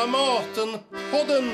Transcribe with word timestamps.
Dramatenpodden! 0.00 1.50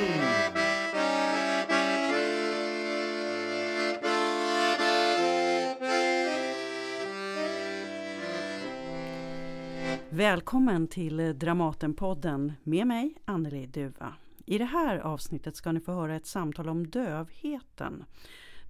Välkommen 10.11 10.89
till 10.89 11.39
Dramatenpodden 11.39 12.53
med 12.63 12.87
mig, 12.87 13.15
Anneli 13.25 13.67
Duva. 13.67 14.15
I 14.45 14.59
det 14.59 14.65
här 14.65 14.99
avsnittet 14.99 15.57
ska 15.57 15.73
ni 15.73 15.81
få 15.81 15.93
höra 15.93 16.17
ett 16.17 16.27
samtal 16.27 16.69
om 16.69 16.91
dövheten. 16.91 18.05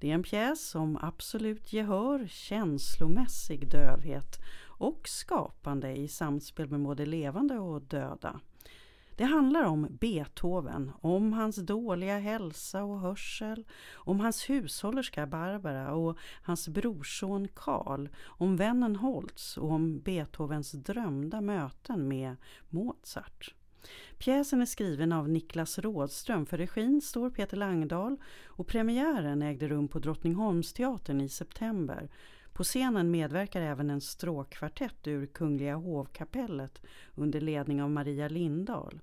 Det 0.00 0.11
är 0.11 0.14
en 0.14 0.22
pjäs 0.22 0.74
om 0.74 0.98
absolut 1.02 1.72
gehör, 1.72 2.27
känslomässig 2.29 3.70
dövhet 3.70 4.36
och 4.66 5.08
skapande 5.08 5.96
i 5.96 6.09
samspel 6.09 6.69
med 6.69 6.80
både 6.80 7.06
levande 7.06 7.59
och 7.59 7.83
döda. 7.83 8.41
Det 9.16 9.25
handlar 9.25 9.65
om 9.65 9.88
Beethoven, 9.91 10.93
om 11.01 11.33
hans 11.33 11.57
dåliga 11.57 12.19
hälsa 12.19 12.84
och 12.84 13.01
hörsel, 13.01 13.65
om 13.95 14.20
hans 14.20 14.51
hushållerska 14.51 15.27
Barbara 15.27 15.95
och 15.95 16.19
hans 16.43 16.69
brorson 16.69 17.48
Karl, 17.55 18.09
om 18.24 18.57
vännen 18.57 18.97
Holtz 18.97 19.57
och 19.57 19.71
om 19.71 20.01
Beethovens 20.01 20.73
drömda 20.73 21.41
möten 21.41 22.09
med 22.09 22.37
Mozart. 22.69 23.55
Pjäsen 24.19 24.62
är 24.62 24.66
skriven 24.66 25.12
av 25.12 25.29
Niklas 25.29 25.79
Rådström, 25.79 26.46
för 26.46 26.59
regin 26.59 27.01
står 27.01 27.30
Peter 27.30 27.57
Langdahl 27.57 28.16
och 28.46 28.66
premiären 28.66 29.43
ägde 29.43 29.69
rum 29.69 29.88
på 29.88 29.98
Drottningholmsteatern 29.98 31.21
i 31.21 31.29
september. 31.29 32.09
På 32.52 32.65
scenen 32.65 33.10
medverkar 33.10 33.60
även 33.60 33.91
en 33.91 34.01
stråkkvartett 34.01 35.07
ur 35.07 35.27
Kungliga 35.27 35.77
hovkapellet 35.77 36.83
under 37.15 37.41
ledning 37.41 37.83
av 37.83 37.91
Maria 37.91 38.29
Lindahl. 38.29 39.01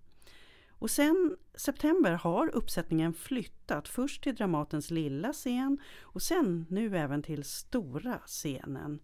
Och 0.84 0.92
sen 0.92 1.38
september 1.56 2.12
har 2.12 2.56
uppsättningen 2.56 3.14
flyttat 3.14 3.88
först 3.88 4.24
till 4.24 4.36
Dramatens 4.36 4.92
lilla 4.92 5.34
scen 5.34 5.80
och 6.02 6.22
sen 6.22 6.66
nu 6.70 6.98
även 6.98 7.24
till 7.24 7.44
stora 7.44 8.20
scenen. 8.26 9.00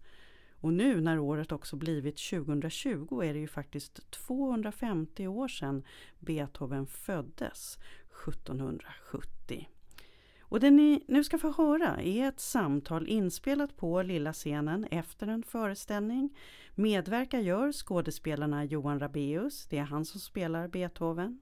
Och 0.54 0.72
nu 0.72 1.00
när 1.00 1.18
året 1.18 1.52
också 1.52 1.76
blivit 1.76 2.16
2020 2.30 3.20
är 3.24 3.34
det 3.34 3.40
ju 3.40 3.48
faktiskt 3.48 4.10
250 4.10 5.26
år 5.26 5.48
sedan 5.48 5.82
Beethoven 6.18 6.86
föddes 6.86 7.78
1770. 8.28 9.68
Och 10.40 10.60
det 10.60 10.70
ni 10.70 11.04
nu 11.08 11.24
ska 11.24 11.38
få 11.38 11.52
höra 11.52 12.02
är 12.02 12.28
ett 12.28 12.40
samtal 12.40 13.08
inspelat 13.08 13.76
på 13.76 14.02
lilla 14.02 14.32
scenen 14.32 14.84
efter 14.90 15.26
en 15.26 15.42
föreställning. 15.42 16.36
Medverkar 16.74 17.38
gör 17.38 17.72
skådespelarna 17.72 18.64
Johan 18.64 19.00
Rabeus, 19.00 19.66
det 19.66 19.78
är 19.78 19.84
han 19.84 20.04
som 20.04 20.20
spelar 20.20 20.68
Beethoven, 20.68 21.40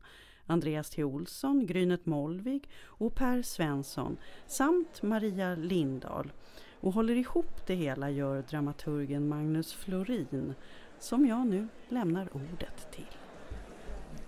Andreas 0.50 0.90
T 0.90 1.04
Olsson, 1.04 1.66
Grynet 1.66 2.06
Molvig 2.06 2.68
och 2.84 3.14
Per 3.14 3.42
Svensson 3.42 4.16
samt 4.46 5.02
Maria 5.02 5.54
Lindahl. 5.54 6.32
Och 6.80 6.92
håller 6.92 7.16
ihop 7.16 7.66
det 7.66 7.74
hela 7.74 8.10
gör 8.10 8.44
dramaturgen 8.50 9.28
Magnus 9.28 9.72
Florin 9.72 10.54
som 10.98 11.26
jag 11.26 11.46
nu 11.46 11.68
lämnar 11.88 12.28
ordet 12.36 12.92
till. 12.92 13.06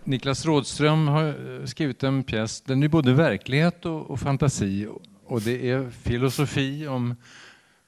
Niklas 0.04 0.46
Rådström 0.46 1.08
har 1.08 1.58
eh, 1.60 1.64
skrivit 1.64 2.02
en 2.02 2.24
pjäs, 2.24 2.60
den 2.60 2.82
är 2.82 2.88
både 2.88 3.12
verklighet 3.12 3.86
och, 3.86 4.10
och 4.10 4.20
fantasi 4.20 4.88
och 5.24 5.40
det 5.40 5.70
är 5.70 5.90
filosofi 5.90 6.86
om 6.86 7.14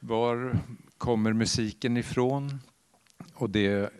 var 0.00 0.58
kommer 0.98 1.32
musiken 1.32 1.96
ifrån 1.96 2.60
och 3.34 3.50
det 3.50 3.66
är 3.66 3.90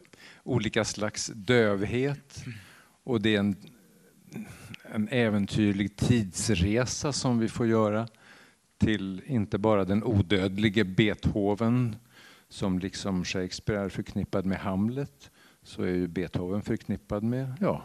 olika 0.43 0.85
slags 0.85 1.27
dövhet 1.27 2.45
och 3.05 3.23
det 3.23 3.35
är 3.35 3.39
en, 3.39 3.57
en 4.83 5.09
äventyrlig 5.09 5.97
tidsresa 5.97 7.13
som 7.13 7.39
vi 7.39 7.48
får 7.48 7.67
göra 7.67 8.09
till 8.79 9.23
inte 9.27 9.59
bara 9.59 9.85
den 9.85 10.05
odödlige 10.05 10.85
Beethoven 10.85 11.97
som 12.48 12.79
liksom 12.79 13.25
Shakespeare 13.25 13.85
är 13.85 13.89
förknippad 13.89 14.47
med 14.47 14.59
Hamlet 14.59 15.31
så 15.63 15.83
är 15.83 15.89
ju 15.89 16.09
Beethoven 16.09 16.63
förknippad 16.63 17.23
med, 17.23 17.55
ja, 17.61 17.83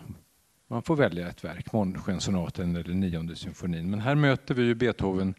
man 0.68 0.84
får 0.84 0.96
välja 0.96 1.30
ett 1.30 1.44
verk, 1.44 1.74
Månskenssonaten 1.74 2.76
eller 2.76 2.94
Nionde 2.94 3.36
symfonin. 3.36 3.90
Men 3.90 4.00
här 4.00 4.16
möter 4.16 4.54
vi 4.54 4.64
ju 4.64 4.76
Beethoven 4.76 5.34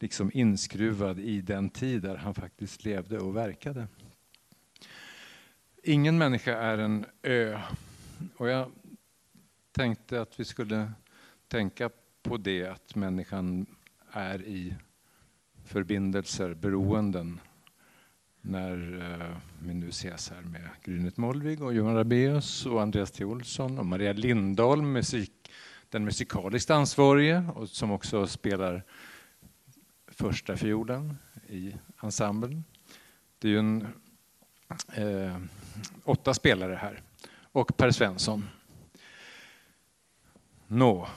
liksom 0.00 0.30
inskruvad 0.34 1.18
i 1.18 1.40
den 1.40 1.70
tid 1.70 2.02
där 2.02 2.16
han 2.16 2.34
faktiskt 2.34 2.84
levde 2.84 3.18
och 3.18 3.36
verkade. 3.36 3.86
Ingen 5.82 6.18
människa 6.18 6.52
är 6.52 6.78
en 6.78 7.04
ö. 7.22 7.60
Och 8.36 8.48
jag 8.48 8.70
tänkte 9.72 10.20
att 10.20 10.40
vi 10.40 10.44
skulle 10.44 10.92
tänka 11.48 11.90
på 12.22 12.36
det 12.36 12.66
att 12.66 12.94
människan 12.94 13.66
är 14.10 14.42
i 14.42 14.74
förbindelser, 15.64 16.54
beroenden 16.54 17.40
när 18.40 19.00
eh, 19.20 19.36
vi 19.66 19.74
nu 19.74 19.88
ses 19.88 20.30
här 20.30 20.40
med 20.40 20.68
Grynet 20.84 21.16
Molvig 21.16 21.62
och 21.62 21.74
Johan 21.74 21.94
Rabeus 21.94 22.66
och 22.66 22.82
Andreas 22.82 23.10
T 23.10 23.24
Olsson 23.24 23.78
och 23.78 23.86
Maria 23.86 24.12
Lindahl, 24.12 24.82
musik, 24.82 25.52
den 25.88 26.04
musikaliskt 26.04 26.70
ansvarige 26.70 27.44
och 27.54 27.68
som 27.68 27.90
också 27.90 28.26
spelar 28.26 28.84
första 30.06 30.56
fiolen 30.56 31.18
i 31.48 31.74
ensemblen. 32.02 32.64
Det 33.38 33.48
är 33.48 33.52
ju 33.52 33.58
en, 33.58 33.86
eh, 34.94 35.38
åtta 36.04 36.34
spelare 36.34 36.74
här 36.74 37.00
och 37.52 37.76
Per 37.76 37.90
Svensson. 37.90 38.48
Nå, 40.74 41.08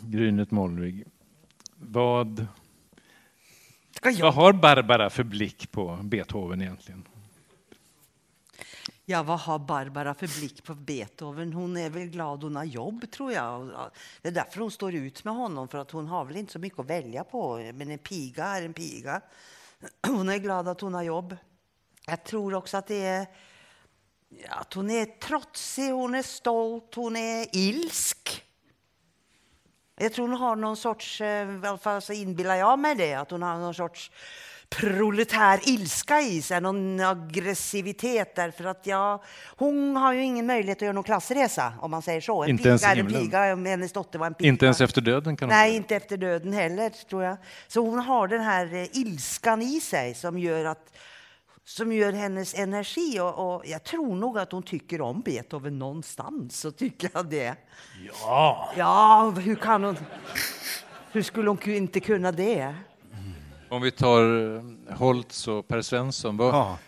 Grynet 0.00 0.50
Molvig. 0.50 1.04
Vad 1.76 2.46
vad 4.20 4.34
har 4.34 4.52
Barbara 4.52 5.10
för 5.10 5.22
blick 5.22 5.70
på 5.70 5.98
Beethoven 6.02 6.62
egentligen? 6.62 7.08
Ja, 9.04 9.22
vad 9.22 9.40
har 9.40 9.58
Barbara 9.58 10.14
för 10.14 10.40
blick 10.40 10.64
på 10.64 10.74
Beethoven? 10.74 11.52
Hon 11.52 11.76
är 11.76 11.90
väl 11.90 12.06
glad 12.06 12.42
hon 12.42 12.56
har 12.56 12.64
jobb, 12.64 13.10
tror 13.10 13.32
jag. 13.32 13.70
Det 14.22 14.28
är 14.28 14.32
därför 14.32 14.60
hon 14.60 14.70
står 14.70 14.94
ut 14.94 15.24
med 15.24 15.34
honom, 15.34 15.68
för 15.68 15.78
att 15.78 15.90
hon 15.90 16.06
har 16.06 16.24
väl 16.24 16.36
inte 16.36 16.52
så 16.52 16.58
mycket 16.58 16.78
att 16.78 16.86
välja 16.86 17.24
på. 17.24 17.72
Men 17.74 17.90
en 17.90 17.98
piga 17.98 18.44
är 18.44 18.62
en 18.62 18.74
piga. 18.74 19.20
Hon 20.06 20.28
är 20.28 20.38
glad 20.38 20.68
att 20.68 20.80
hon 20.80 20.94
har 20.94 21.02
jobb. 21.02 21.36
Jag 22.06 22.24
tror 22.24 22.54
också 22.54 22.76
att 22.76 22.86
det 22.86 23.04
är 23.04 23.26
att 24.48 24.74
hon 24.74 24.90
är 24.90 25.04
trotsig, 25.04 25.90
hon 25.90 26.14
är 26.14 26.22
stolt, 26.22 26.94
hon 26.94 27.16
är 27.16 27.56
ilsk. 27.56 28.23
Jag 30.00 30.12
tror 30.12 30.28
hon 30.28 30.36
har 30.36 30.56
någon 30.56 30.76
sorts, 30.76 31.20
eh, 31.20 31.48
i 31.48 31.66
alla 31.66 31.78
fall 31.78 32.02
så 32.02 32.12
inbillar 32.12 32.56
jag 32.56 32.78
mig 32.78 32.94
det, 32.94 33.14
att 33.14 33.30
hon 33.30 33.42
har 33.42 33.58
någon 33.58 33.74
sorts 33.74 34.10
proletär 34.68 35.60
ilska 35.68 36.20
i 36.20 36.42
sig, 36.42 36.60
någon 36.60 37.00
aggressivitet 37.00 38.34
därför 38.36 38.64
att 38.64 38.86
ja, 38.86 39.22
hon 39.56 39.96
har 39.96 40.12
ju 40.12 40.22
ingen 40.22 40.46
möjlighet 40.46 40.78
att 40.78 40.82
göra 40.82 40.92
någon 40.92 41.04
klassresa 41.04 41.72
om 41.80 41.90
man 41.90 42.02
säger 42.02 42.20
så. 42.20 42.42
En 42.42 42.50
inte 42.50 42.62
piga 42.62 42.88
är 42.88 42.96
en 42.96 43.06
piga, 43.06 43.70
hennes 43.70 43.92
dotter 43.92 44.18
var 44.18 44.26
en 44.26 44.34
piga. 44.34 44.48
Inte 44.48 44.64
ens 44.64 44.80
efter 44.80 45.00
döden 45.00 45.36
kan 45.36 45.48
hon 45.48 45.58
Nej, 45.58 45.76
inte 45.76 45.96
efter 45.96 46.16
döden 46.16 46.52
heller 46.52 46.90
tror 46.90 47.24
jag. 47.24 47.36
Så 47.68 47.80
hon 47.80 47.98
har 47.98 48.28
den 48.28 48.40
här 48.42 48.74
eh, 48.74 48.96
ilskan 48.96 49.62
i 49.62 49.80
sig 49.80 50.14
som 50.14 50.38
gör 50.38 50.64
att 50.64 50.92
som 51.64 51.92
gör 51.92 52.12
hennes 52.12 52.54
energi. 52.54 53.20
Och, 53.20 53.54
och, 53.54 53.62
jag 53.66 53.84
tror 53.84 54.16
nog 54.16 54.38
att 54.38 54.52
hon 54.52 54.62
tycker 54.62 55.00
om 55.00 55.20
Beethoven 55.20 55.78
någonstans. 55.78 56.60
Så 56.60 56.70
tycker 56.70 57.10
jag 57.14 57.26
det. 57.30 57.56
Ja! 58.20 58.70
Ja, 58.76 59.34
hur 59.38 59.56
kan 59.56 59.84
hon... 59.84 59.96
Hur 61.12 61.22
skulle 61.22 61.50
hon 61.50 61.58
inte 61.64 62.00
kunna 62.00 62.32
det? 62.32 62.74
Om 63.68 63.82
vi 63.82 63.90
tar 63.90 64.56
eh, 64.56 64.96
Holtz 64.96 65.48
och 65.48 65.68
Per 65.68 65.82
Svensson. 65.82 66.36
Vad, 66.36 66.54
ja. 66.54 66.78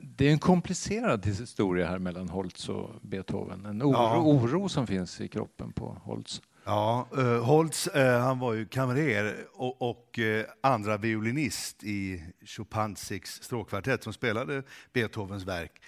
Det 0.00 0.28
är 0.28 0.32
en 0.32 0.38
komplicerad 0.38 1.26
historia 1.26 1.86
här 1.86 1.98
mellan 1.98 2.28
Holtz 2.28 2.68
och 2.68 2.90
Beethoven. 3.02 3.66
En 3.66 3.82
oro, 3.82 3.92
ja. 3.92 4.16
oro 4.16 4.68
som 4.68 4.86
finns 4.86 5.20
i 5.20 5.28
kroppen 5.28 5.72
på 5.72 5.96
Holtz. 6.04 6.42
Ja, 6.64 7.08
uh, 7.18 7.44
Holtz 7.44 7.88
uh, 7.96 8.02
han 8.02 8.38
var 8.38 8.54
ju 8.54 8.66
kamrer 8.66 9.46
och, 9.52 9.90
och 9.90 10.18
uh, 10.18 10.44
andra 10.60 10.96
violinist 10.96 11.84
i 11.84 12.24
Chopins 12.44 13.12
stråkkvartett 13.24 14.02
som 14.02 14.12
spelade 14.12 14.62
Beethovens 14.92 15.44
verk. 15.44 15.82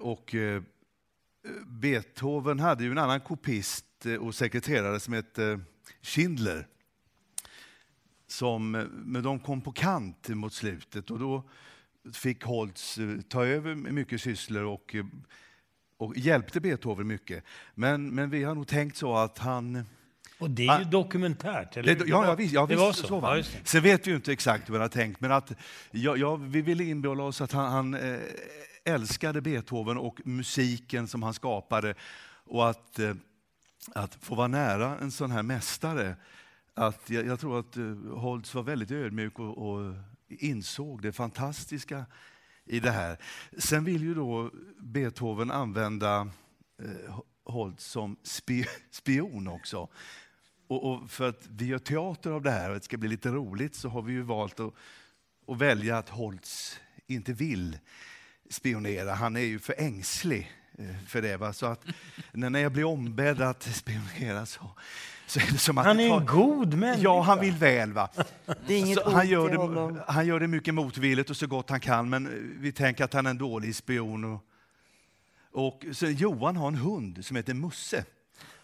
och 0.00 0.34
Beethoven 1.66 2.60
hade 2.60 2.84
ju 2.84 2.90
en 2.90 2.98
annan 2.98 3.20
kopist 3.20 3.86
och 4.20 4.34
sekreterare 4.34 5.00
som 5.00 5.14
hette 5.14 5.60
Schindler. 6.02 6.66
Som, 8.26 8.70
men 8.92 9.22
de 9.22 9.40
kom 9.40 9.60
på 9.60 9.72
kant 9.72 10.28
mot 10.28 10.52
slutet 10.52 11.10
och 11.10 11.18
då 11.18 11.42
fick 12.12 12.44
Holtz 12.44 12.98
ta 13.28 13.44
över 13.44 13.74
mycket 13.74 14.20
sysslor 14.20 14.64
och 14.64 14.94
och 16.04 16.16
hjälpte 16.16 16.60
Beethoven 16.60 17.06
mycket. 17.06 17.44
Men, 17.74 18.14
men 18.14 18.30
vi 18.30 18.44
har 18.44 18.54
nog 18.54 18.66
tänkt 18.66 18.96
så 18.96 19.16
att 19.16 19.38
han... 19.38 19.84
Och 20.38 20.50
det 20.50 20.66
är 20.66 20.78
ju 20.78 20.84
ah, 20.84 20.90
dokumentärt? 20.90 21.76
Eller? 21.76 21.94
Det, 21.94 22.04
ja, 22.06 22.26
ja, 22.26 22.34
visst, 22.34 22.54
ja, 22.54 22.66
visst, 22.66 22.78
det 22.78 22.84
var 22.84 22.92
så. 22.92 23.06
så 23.06 23.20
var. 23.20 23.36
Ja, 23.36 23.42
Sen 23.64 23.82
vet 23.82 24.06
vi 24.06 24.10
ju 24.10 24.16
inte 24.16 24.32
exakt 24.32 24.68
hur 24.68 24.74
han 24.74 24.82
har 24.82 24.88
tänkt, 24.88 25.20
men 25.20 25.32
att, 25.32 25.52
ja, 25.90 26.16
ja, 26.16 26.36
vi 26.36 26.62
ville 26.62 26.84
inbilla 26.84 27.22
oss 27.22 27.40
att 27.40 27.52
han, 27.52 27.72
han 27.72 27.94
eh, 27.94 28.18
älskade 28.84 29.40
Beethoven 29.40 29.98
och 29.98 30.20
musiken 30.24 31.08
som 31.08 31.22
han 31.22 31.34
skapade 31.34 31.94
och 32.44 32.70
att 32.70 32.98
eh, 32.98 33.14
att 33.92 34.14
få 34.14 34.34
vara 34.34 34.48
nära 34.48 34.98
en 34.98 35.10
sån 35.10 35.30
här 35.30 35.42
mästare. 35.42 36.16
Att 36.74 37.10
jag, 37.10 37.26
jag 37.26 37.40
tror 37.40 37.58
att 37.58 37.76
uh, 37.76 38.16
Holtz 38.18 38.54
var 38.54 38.62
väldigt 38.62 38.90
ödmjuk 38.90 39.38
och, 39.38 39.58
och 39.58 39.94
insåg 40.28 41.02
det 41.02 41.12
fantastiska 41.12 42.04
i 42.66 42.80
det 42.80 42.90
här. 42.90 43.16
Sen 43.58 43.84
vill 43.84 44.02
ju 44.02 44.14
då 44.14 44.50
Beethoven 44.78 45.50
använda 45.50 46.28
eh, 46.82 47.20
Holtz 47.44 47.84
som 47.84 48.16
spi 48.22 48.66
spion 48.90 49.48
också. 49.48 49.88
Och, 50.66 50.92
och, 50.92 51.10
för 51.10 51.28
att 51.28 51.46
vi 51.50 51.66
gör 51.66 51.78
teater 51.78 52.30
av 52.30 52.42
det 52.42 52.50
här 52.50 52.68
och 52.68 52.74
det 52.74 52.84
ska 52.84 52.96
bli 52.96 53.08
lite 53.08 53.28
roligt 53.28 53.74
så 53.74 53.88
har 53.88 54.02
vi 54.02 54.12
ju 54.12 54.22
valt 54.22 54.60
att, 54.60 54.74
att 55.48 55.58
välja 55.58 55.98
att 55.98 56.08
Holtz 56.08 56.80
inte 57.06 57.32
vill 57.32 57.78
spionera. 58.50 59.14
Han 59.14 59.36
är 59.36 59.40
ju 59.40 59.58
för 59.58 59.74
ängslig 59.78 60.52
eh, 60.78 60.96
för 61.06 61.22
det. 61.22 61.36
Va? 61.36 61.52
Så 61.52 61.66
att 61.66 61.84
när 62.32 62.60
jag 62.60 62.72
blir 62.72 62.84
ombedd 62.84 63.40
att 63.40 63.62
spionera 63.74 64.46
så, 64.46 64.70
så 65.26 65.40
är 65.40 65.52
det 65.52 65.58
som 65.58 65.78
att... 65.78 65.86
Han 65.86 66.00
är 66.00 66.16
en 66.18 66.26
god 66.26 66.74
människa. 66.74 67.02
Ja, 67.02 67.20
han 67.20 67.40
vill 67.40 67.54
väl. 67.54 67.92
Va? 67.92 68.08
Det 68.66 68.74
är 68.74 68.78
inget 68.78 68.98
Så 68.98 69.10
han, 69.10 69.28
gör 69.28 69.50
det, 69.50 70.04
han 70.06 70.26
gör 70.26 70.40
det 70.40 70.48
mycket 70.48 70.74
motvilligt 70.74 71.30
och 71.30 71.36
så 71.36 71.46
gott 71.46 71.70
han 71.70 71.80
kan, 71.80 72.08
men 72.08 72.54
vi 72.60 72.72
tänker 72.72 73.04
att 73.04 73.12
han 73.12 73.26
är 73.26 73.30
en 73.30 73.38
dålig 73.38 73.76
spion. 73.76 74.24
Och, 74.24 74.44
och 75.52 75.84
så 75.92 76.06
Johan 76.06 76.56
har 76.56 76.68
en 76.68 76.74
hund 76.74 77.24
som 77.24 77.36
heter 77.36 77.54
Musse, 77.54 78.04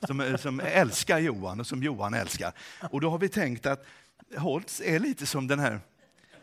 som, 0.06 0.36
som 0.38 0.60
älskar 0.60 1.18
Johan 1.18 1.60
och 1.60 1.66
som 1.66 1.82
Johan 1.82 2.14
älskar. 2.14 2.52
Och 2.90 3.00
då 3.00 3.10
har 3.10 3.18
vi 3.18 3.28
tänkt 3.28 3.66
att 3.66 3.84
Holtz 4.36 4.80
är 4.84 4.98
lite 4.98 5.26
som 5.26 5.46
den 5.46 5.58
här 5.58 5.80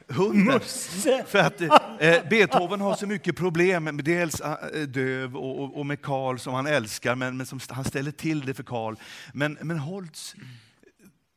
hunden. 0.07 0.59
För 1.27 1.39
att 1.39 1.62
eh, 1.62 2.30
Beethoven 2.30 2.81
har 2.81 2.95
så 2.95 3.07
mycket 3.07 3.36
problem 3.36 3.83
med 3.83 3.95
dels 3.95 4.39
eh, 4.39 4.81
döv 4.81 5.38
och, 5.38 5.63
och, 5.63 5.77
och 5.77 5.86
med 5.86 6.01
Karl 6.01 6.38
som 6.38 6.54
han 6.54 6.68
älskar, 6.68 7.15
men, 7.15 7.38
men 7.38 7.45
som 7.45 7.59
han 7.69 7.83
ställer 7.83 8.12
till 8.12 8.45
det 8.45 8.54
för 8.54 8.63
Karl. 8.63 8.95
Men, 9.33 9.57
men 9.62 9.80
Holtz, 9.80 10.36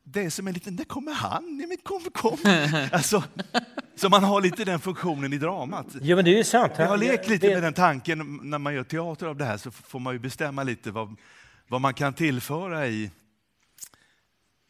det 0.04 0.24
är 0.24 0.30
som 0.30 0.48
en 0.48 0.54
liten, 0.54 0.74
när 0.74 0.84
kommer 0.84 1.12
han? 1.12 1.66
Men 1.68 1.76
kom, 1.82 2.00
kom. 2.12 2.38
Alltså, 2.92 3.24
så 3.96 4.08
man 4.08 4.24
har 4.24 4.40
lite 4.40 4.64
den 4.64 4.80
funktionen 4.80 5.32
i 5.32 5.38
dramat. 5.38 5.86
Ja, 6.02 6.16
men 6.16 6.24
det 6.24 6.30
är 6.30 6.36
ju 6.36 6.44
sant. 6.44 6.72
Jag 6.76 6.86
har 6.86 6.96
lekt 6.96 7.28
lite 7.28 7.48
med 7.48 7.62
den 7.62 7.72
tanken, 7.72 8.40
när 8.42 8.58
man 8.58 8.74
gör 8.74 8.84
teater 8.84 9.26
av 9.26 9.36
det 9.36 9.44
här 9.44 9.56
så 9.56 9.70
får 9.70 9.98
man 9.98 10.12
ju 10.12 10.18
bestämma 10.18 10.62
lite 10.62 10.90
vad, 10.90 11.16
vad 11.68 11.80
man 11.80 11.94
kan 11.94 12.14
tillföra 12.14 12.86
i, 12.86 13.10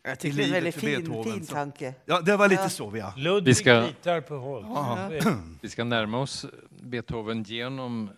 Jag 0.02 0.18
tycker 0.20 0.36
det 0.36 0.42
är 0.42 0.46
en 0.46 0.52
väldigt 0.52 0.74
fin, 0.74 1.24
fin 1.24 1.46
tanke. 1.46 1.94
Ja, 2.04 2.20
det 2.20 2.36
var 2.36 2.48
lite 2.48 2.62
Ja. 2.62 2.68
så, 2.68 2.96
ja. 2.96 3.14
Ludvig 3.16 3.44
Vi 3.50 3.54
ska- 3.54 3.80
litar 3.86 4.20
på 4.20 4.34
Holst. 4.36 4.68
Ja. 4.74 5.10
Vi 5.62 5.68
ska 5.68 5.84
närma 5.84 6.18
oss 6.18 6.46
Beethoven 6.82 7.42
genom 7.42 8.10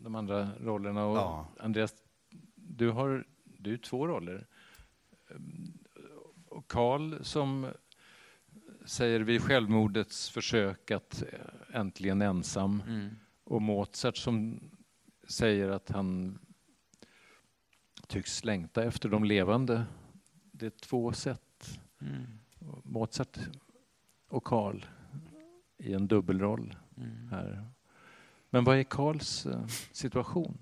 de 0.00 0.14
andra 0.14 0.48
rollerna. 0.60 1.04
Och 1.06 1.16
Ja. 1.16 1.48
Andreas, 1.60 1.94
du 2.56 2.90
har 2.90 3.24
du 3.58 3.70
har 3.70 3.76
två 3.76 4.06
roller. 4.06 4.46
Och 6.48 6.68
Karl 6.68 7.22
som 7.22 7.66
säger 8.86 9.20
vid 9.20 9.42
självmordets 9.42 10.30
försök 10.30 10.90
att 10.90 11.22
äntligen 11.72 12.22
ensam. 12.22 12.82
Och 13.44 13.62
Mozart 13.62 14.16
som 14.16 14.60
säger 15.28 15.68
att 15.70 15.88
han 15.90 16.38
tycks 18.06 18.44
längta 18.44 18.84
efter 18.84 19.08
de 19.08 19.24
levande. 19.24 19.84
Det 20.56 20.66
är 20.66 20.70
två 20.70 21.12
sätt. 21.12 21.78
Mozart 22.82 23.38
och 24.28 24.44
Karl 24.44 24.84
i 25.76 25.94
en 25.94 26.06
dubbelroll 26.06 26.76
här. 27.30 27.64
Men 28.50 28.64
vad 28.64 28.78
är 28.78 28.82
Karls 28.82 29.46
eh, 29.46 29.66
situation? 29.92 30.58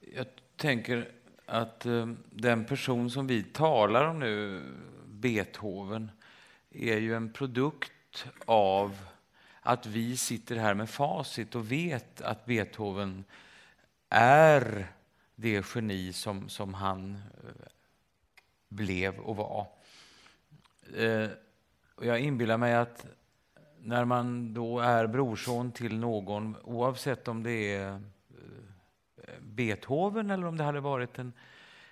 Jag 0.00 0.26
tänker 0.56 1.12
att 1.46 1.86
eh, 1.86 2.06
den 2.30 2.64
person 2.64 3.10
som 3.10 3.26
vi 3.26 3.42
talar 3.42 4.08
om 4.08 4.18
nu, 4.18 4.62
Beethoven, 5.06 6.10
är 6.70 6.98
ju 6.98 7.14
en 7.14 7.32
produkt 7.32 8.26
av 8.44 8.96
att 9.60 9.86
vi 9.86 10.16
sitter 10.16 10.56
här 10.56 10.74
med 10.74 10.90
facit 10.90 11.54
och 11.54 11.72
vet 11.72 12.20
att 12.20 12.44
Beethoven 12.44 13.24
är 14.08 14.92
det 15.34 15.64
geni 15.74 16.12
som, 16.12 16.48
som 16.48 16.74
han 16.74 17.14
eh, 17.14 17.66
blev 18.68 19.18
och 19.18 19.36
var. 19.36 19.66
Eh, 20.96 21.28
och 21.94 22.06
jag 22.06 22.20
inbillar 22.20 22.58
mig 22.58 22.74
att 22.74 23.06
när 23.78 24.04
man 24.04 24.54
då 24.54 24.80
är 24.80 25.06
brorson 25.06 25.72
till 25.72 25.98
någon, 25.98 26.56
oavsett 26.62 27.28
om 27.28 27.42
det 27.42 27.74
är 27.74 27.90
eh, 27.90 29.34
Beethoven 29.40 30.30
eller 30.30 30.46
om 30.46 30.56
det 30.56 30.64
hade 30.64 30.80
varit 30.80 31.18
en, 31.18 31.32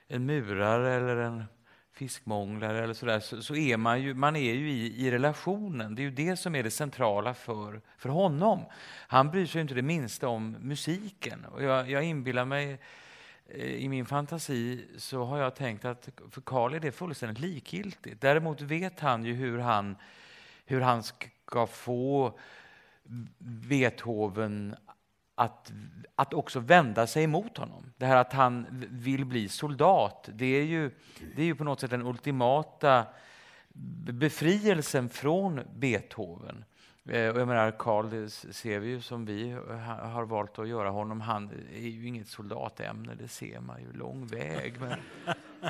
en 0.07 0.27
murare 0.27 0.95
eller 0.95 1.17
en 1.17 1.45
fiskmånglare 1.93 2.85
eller 2.85 2.95
sådär, 2.95 3.21
så, 3.21 3.43
så 3.43 3.57
är 3.57 3.77
man 3.77 4.03
ju, 4.03 4.15
man 4.15 4.37
är 4.37 4.53
ju 4.53 4.71
i, 4.71 5.07
i 5.07 5.11
relationen. 5.11 5.95
Det 5.95 6.03
är 6.03 6.05
ju 6.05 6.11
det 6.11 6.37
som 6.37 6.55
är 6.55 6.63
det 6.63 6.71
centrala 6.71 7.35
för, 7.35 7.81
för 7.99 8.09
honom. 8.09 8.65
Han 9.07 9.31
bryr 9.31 9.47
sig 9.47 9.61
inte 9.61 9.75
det 9.75 9.83
minsta 9.83 10.29
om 10.29 10.57
musiken. 10.61 11.45
Och 11.45 11.63
jag, 11.63 11.91
jag 11.91 12.05
inbillar 12.05 12.45
mig 12.45 12.79
Eh, 13.55 13.75
i 13.75 13.89
min 13.89 14.07
fantasi 14.07 14.87
så 14.99 15.25
har 15.25 15.39
jag 15.39 15.57
tänkt 15.57 15.85
att 15.85 16.09
för 16.31 16.41
Karl 16.41 16.75
är 16.75 16.81
det 16.81 16.93
fullständigt 16.93 17.39
likgiltigt. 17.39 18.21
Däremot 18.21 18.61
vet 18.61 19.01
han 19.01 19.25
ju 19.25 19.35
hur 19.35 19.59
han, 19.59 19.97
hur 20.65 20.81
han 20.81 21.03
ska 21.03 21.67
få 21.67 22.39
Beethoven 23.39 24.77
att, 25.35 25.73
att 26.15 26.35
också 26.35 26.61
vända 26.61 27.07
sig 27.07 27.25
emot 27.25 27.57
honom. 27.57 27.93
Det 27.97 28.07
här 28.07 28.17
att 28.17 28.33
han 28.33 28.67
vill 28.91 29.25
bli 29.25 29.49
soldat, 29.49 30.29
det 30.33 30.47
är 30.47 30.65
ju, 30.65 30.91
det 31.37 31.43
är 31.43 31.47
ju 31.47 31.55
på 31.55 31.65
något 31.65 31.81
sätt 31.81 31.91
den 31.91 32.07
ultimata 32.07 33.07
befrielsen 34.13 35.09
från 35.09 35.61
Beethoven. 35.75 36.65
Eh, 37.09 37.29
och 37.29 37.41
jag 37.41 37.49
menar, 37.49 37.71
Karl, 37.71 38.11
det 38.11 38.31
ser 38.31 38.79
vi 38.79 38.89
ju 38.89 39.01
som 39.01 39.25
vi 39.25 39.57
har 40.03 40.25
valt 40.25 40.59
att 40.59 40.69
göra 40.69 40.91
honom. 40.91 41.21
Han 41.21 41.51
är 41.75 41.89
ju 41.89 42.07
inget 42.07 42.29
soldatämne, 42.29 43.15
det 43.15 43.29
ser 43.29 43.61
man 43.61 43.81
ju 43.81 43.99
lång 43.99 44.27
väg. 44.27 44.75
Men 44.81 44.99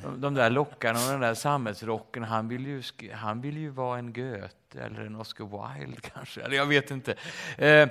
de, 0.02 0.20
de 0.20 0.34
där 0.34 0.50
lockarna 0.50 0.98
och 0.98 1.10
den 1.10 1.20
där 1.20 1.34
samhällsrocken, 1.34 2.22
han 2.22 2.48
vill 2.48 2.66
ju, 2.66 2.82
han 3.12 3.40
vill 3.40 3.56
ju 3.56 3.68
vara 3.70 3.98
en 3.98 4.12
Goethe 4.12 4.80
eller 4.80 5.00
en 5.00 5.16
Oscar 5.16 5.74
Wilde 5.78 6.00
kanske. 6.14 6.40
Eller 6.40 6.56
jag 6.56 6.66
vet 6.66 6.90
inte. 6.90 7.14
Eh, 7.58 7.88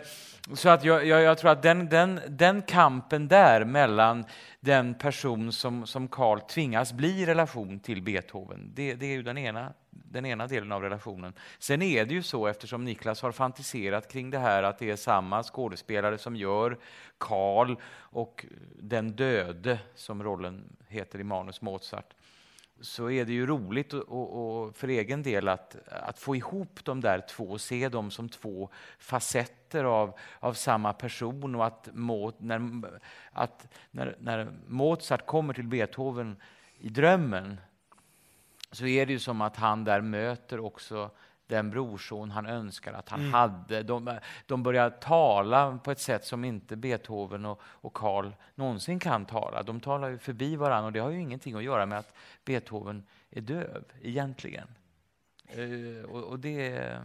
så 0.54 0.70
att 0.70 0.84
jag, 0.84 1.06
jag, 1.06 1.22
jag 1.22 1.38
tror 1.38 1.52
att 1.52 1.62
den, 1.62 1.90
den, 1.90 2.20
den 2.28 2.62
kampen 2.62 3.28
där 3.28 3.66
mellan 3.66 4.26
den 4.60 4.94
person 4.94 5.52
som, 5.52 5.88
som 5.88 6.08
Karl 6.08 6.40
tvingas 6.40 6.94
bli 6.94 7.22
i 7.22 7.26
relation 7.26 7.80
till 7.80 8.02
Beethoven, 8.02 8.72
det, 8.74 8.94
det 8.94 9.06
är 9.06 9.12
ju 9.12 9.24
den 9.24 9.38
ena, 9.38 9.74
den 9.92 10.26
ena 10.26 10.48
delen 10.48 10.72
av 10.72 10.82
relationen. 10.82 11.34
Sen 11.60 11.82
är 11.82 12.06
det 12.06 12.14
ju 12.14 12.24
så, 12.24 12.48
eftersom 12.48 12.86
Niklas 12.86 13.22
har 13.22 13.32
fantiserat 13.32 14.12
kring 14.12 14.30
det 14.30 14.40
här, 14.40 14.64
att 14.64 14.80
det 14.80 14.92
är 14.92 14.96
samma 14.96 15.44
skådespelare 15.44 16.18
som 16.18 16.36
gör 16.36 16.78
Karl 17.18 17.76
och 17.94 18.46
den 18.80 19.12
döde, 19.12 19.80
som 19.96 20.24
rollen 20.24 20.78
heter 20.88 21.20
i 21.20 21.24
manus 21.24 21.62
Mozart, 21.62 22.14
så 22.82 23.10
är 23.10 23.26
det 23.26 23.34
ju 23.34 23.46
roligt 23.46 23.94
och, 23.94 24.10
och, 24.10 24.64
och 24.64 24.76
för 24.76 24.88
egen 24.88 25.24
del 25.24 25.48
att, 25.48 25.76
att 25.88 26.20
få 26.20 26.36
ihop 26.36 26.80
de 26.84 27.02
där 27.02 27.22
två 27.30 27.44
och 27.44 27.62
se 27.62 27.90
dem 27.90 28.12
som 28.12 28.30
två 28.30 28.70
facetter 29.00 29.84
av, 29.84 30.18
av 30.40 30.54
samma 30.54 30.94
person 30.94 31.56
och 31.56 31.66
att, 31.66 31.90
Mo, 31.94 32.32
när, 32.38 32.82
att 33.32 33.68
när, 33.92 34.16
när 34.20 34.52
Mozart 34.68 35.26
kommer 35.26 35.54
till 35.54 35.68
Beethoven 35.68 36.36
i 36.80 36.90
drömmen 36.90 37.58
så 38.72 38.86
är 38.86 39.06
det 39.06 39.14
ju 39.14 39.20
som 39.20 39.42
att 39.42 39.56
han 39.56 39.84
där 39.84 40.02
möter 40.02 40.60
också 40.60 41.12
den 41.48 41.70
brorson 41.70 42.32
han 42.32 42.46
önskar 42.46 42.94
att 42.94 43.10
han 43.10 43.22
hade. 43.34 43.84
De, 43.84 44.20
de 44.46 44.64
börjar 44.64 44.90
tala 44.90 45.78
på 45.84 45.92
ett 45.92 46.00
sätt 46.00 46.26
som 46.26 46.44
inte 46.46 46.76
Beethoven 46.76 47.46
och, 47.46 47.62
och 47.64 47.94
Karl 47.94 48.32
någonsin 48.56 49.00
kan 49.00 49.26
tala. 49.26 49.64
De 49.64 49.80
talar 49.80 50.10
ju 50.10 50.18
förbi 50.18 50.56
varandra 50.56 50.86
och 50.86 50.92
det 50.94 51.00
har 51.00 51.10
ju 51.10 51.20
ingenting 51.22 51.56
att 51.56 51.64
göra 51.64 51.86
med 51.86 52.00
att 52.00 52.14
Beethoven 52.46 53.04
är 53.30 53.42
döv 53.42 53.84
egentligen. 54.02 54.68
Eh, 55.48 56.06
och, 56.10 56.24
och 56.24 56.40
det... 56.40 56.98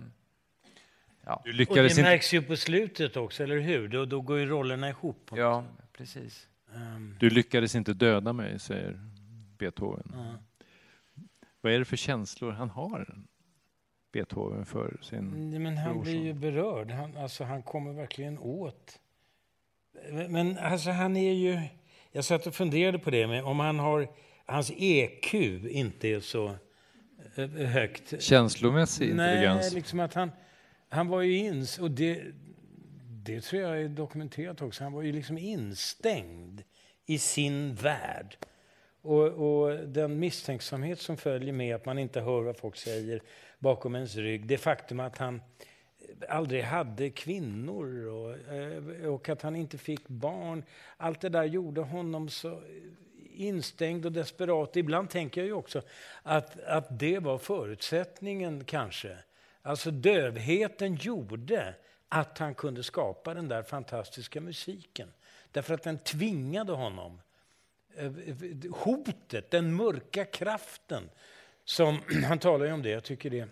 Ja, 1.25 1.43
Du 1.45 1.51
Och 1.67 1.75
det 1.75 1.89
inte... 1.91 2.03
märks 2.03 2.35
ju 2.35 2.43
på 2.43 2.57
slutet 2.57 3.17
också, 3.17 3.43
eller 3.43 3.59
hur? 3.59 3.89
Då, 3.89 4.05
då 4.05 4.21
går 4.21 4.39
ju 4.39 4.47
rollerna 4.47 4.89
ihop. 4.89 5.31
ja 5.35 5.65
precis. 5.93 6.49
Ehm, 6.75 7.17
Du 7.21 7.31
lyckades 7.31 7.75
inte 7.75 7.93
döda 7.93 8.33
mig, 8.33 8.59
säger 8.59 9.01
Beethoven. 9.59 10.13
ja. 10.15 10.35
Vad 11.67 11.75
är 11.75 11.79
det 11.79 11.85
för 11.85 11.97
känslor 11.97 12.51
han 12.53 12.71
har, 12.71 13.19
Beethoven, 14.13 14.67
för 14.67 14.99
sin... 15.03 15.51
Nej, 15.51 15.59
Men 15.59 15.77
han 15.77 16.01
blir 16.01 16.25
ju 16.25 16.33
berörd. 16.33 16.91
Han, 16.91 17.17
alltså, 17.17 17.45
han 17.45 17.63
kommer 17.63 17.93
verkligen 17.93 18.39
åt. 18.39 18.99
Men- 20.11 20.33
Men 20.33 20.59
alltså, 20.59 20.91
han 20.91 21.17
är 21.17 21.33
ju... 21.33 21.61
Jag 22.13 22.25
satt 22.25 22.47
och 22.47 22.55
funderade 22.55 22.99
på 22.99 23.11
det, 23.11 23.27
med 23.27 23.45
om 23.45 23.61
han 23.61 23.79
har... 23.79 24.09
Hans 24.47 24.73
EQ 24.77 25.35
inte 25.71 26.09
är 26.09 26.21
så 26.21 26.57
eh, 27.37 27.49
högt. 27.51 28.23
Känslomässig 28.23 29.15
Nej, 29.15 29.31
intelligens. 29.37 29.73
liksom 29.75 30.01
att 30.01 30.15
han, 30.15 30.31
han 30.89 31.09
var 31.09 31.21
ju 31.21 31.37
ins... 31.37 31.79
Och 31.79 31.91
det, 31.91 32.23
det 33.25 33.41
tror 33.41 33.63
jag 33.63 33.83
är 33.83 33.89
dokumenterat 33.89 34.63
också. 34.63 34.85
Han 34.85 34.93
var 34.93 35.03
ju 35.03 35.13
liksom 35.13 35.39
instängd 35.39 36.63
i 37.07 37.19
sin 37.19 37.75
värld. 37.75 38.37
Och, 39.07 39.27
och, 39.27 39.79
den 39.79 40.19
misstänksamhet 40.19 41.01
som 41.01 41.17
följer 41.17 41.53
med 41.53 41.75
att 41.75 41.85
man 41.85 41.99
inte 41.99 42.21
hör 42.21 42.43
vad 42.43 42.57
folk 42.57 42.77
säger 42.77 43.23
bakom 43.59 43.95
ens 43.95 44.17
rygg. 44.17 44.47
Det 44.47 44.59
faktum 44.59 45.01
att 45.01 45.19
han 45.19 45.43
aldrig 46.29 46.63
hade 46.63 47.11
kvinnor 47.11 48.07
och, 48.07 48.55
eh, 48.55 49.15
och 49.15 49.29
att 49.29 49.43
han 49.43 49.57
inte 49.57 49.79
fick 49.79 50.09
barn. 50.09 50.65
Allt 50.97 51.21
det 51.21 51.29
där 51.29 51.45
gjorde 51.45 51.81
honom 51.81 52.29
så 52.29 52.63
instängd 53.35 54.07
och 54.07 54.13
desperat. 54.13 54.77
Ibland 54.77 55.11
tänker 55.11 55.41
jag 55.41 55.47
ju 55.47 55.53
också 55.53 55.83
att, 56.23 56.61
att 56.61 56.99
det 56.99 57.19
var 57.19 57.39
förutsättningen 57.39 58.65
kanske. 58.65 59.19
Alltså 59.63 59.91
dövheten 59.91 60.95
gjorde 60.95 61.75
att 62.09 62.39
han 62.39 62.55
kunde 62.55 62.83
skapa 62.83 63.35
den 63.35 63.49
där 63.49 63.63
fantastiska 63.63 64.41
musiken. 64.41 65.09
Därför 65.53 65.75
att 65.75 65.83
den 65.83 65.99
tvingade 65.99 66.73
honom. 66.73 67.21
Hotet, 68.71 69.51
den 69.51 69.75
mörka 69.75 70.25
kraften. 70.25 71.11
Som, 71.65 71.99
han 72.25 72.39
talar 72.39 72.67
ju 72.67 72.73
om 72.73 72.83
det, 72.83 72.91
jag 72.91 73.05
tycker 73.05 73.31
det 73.31 73.49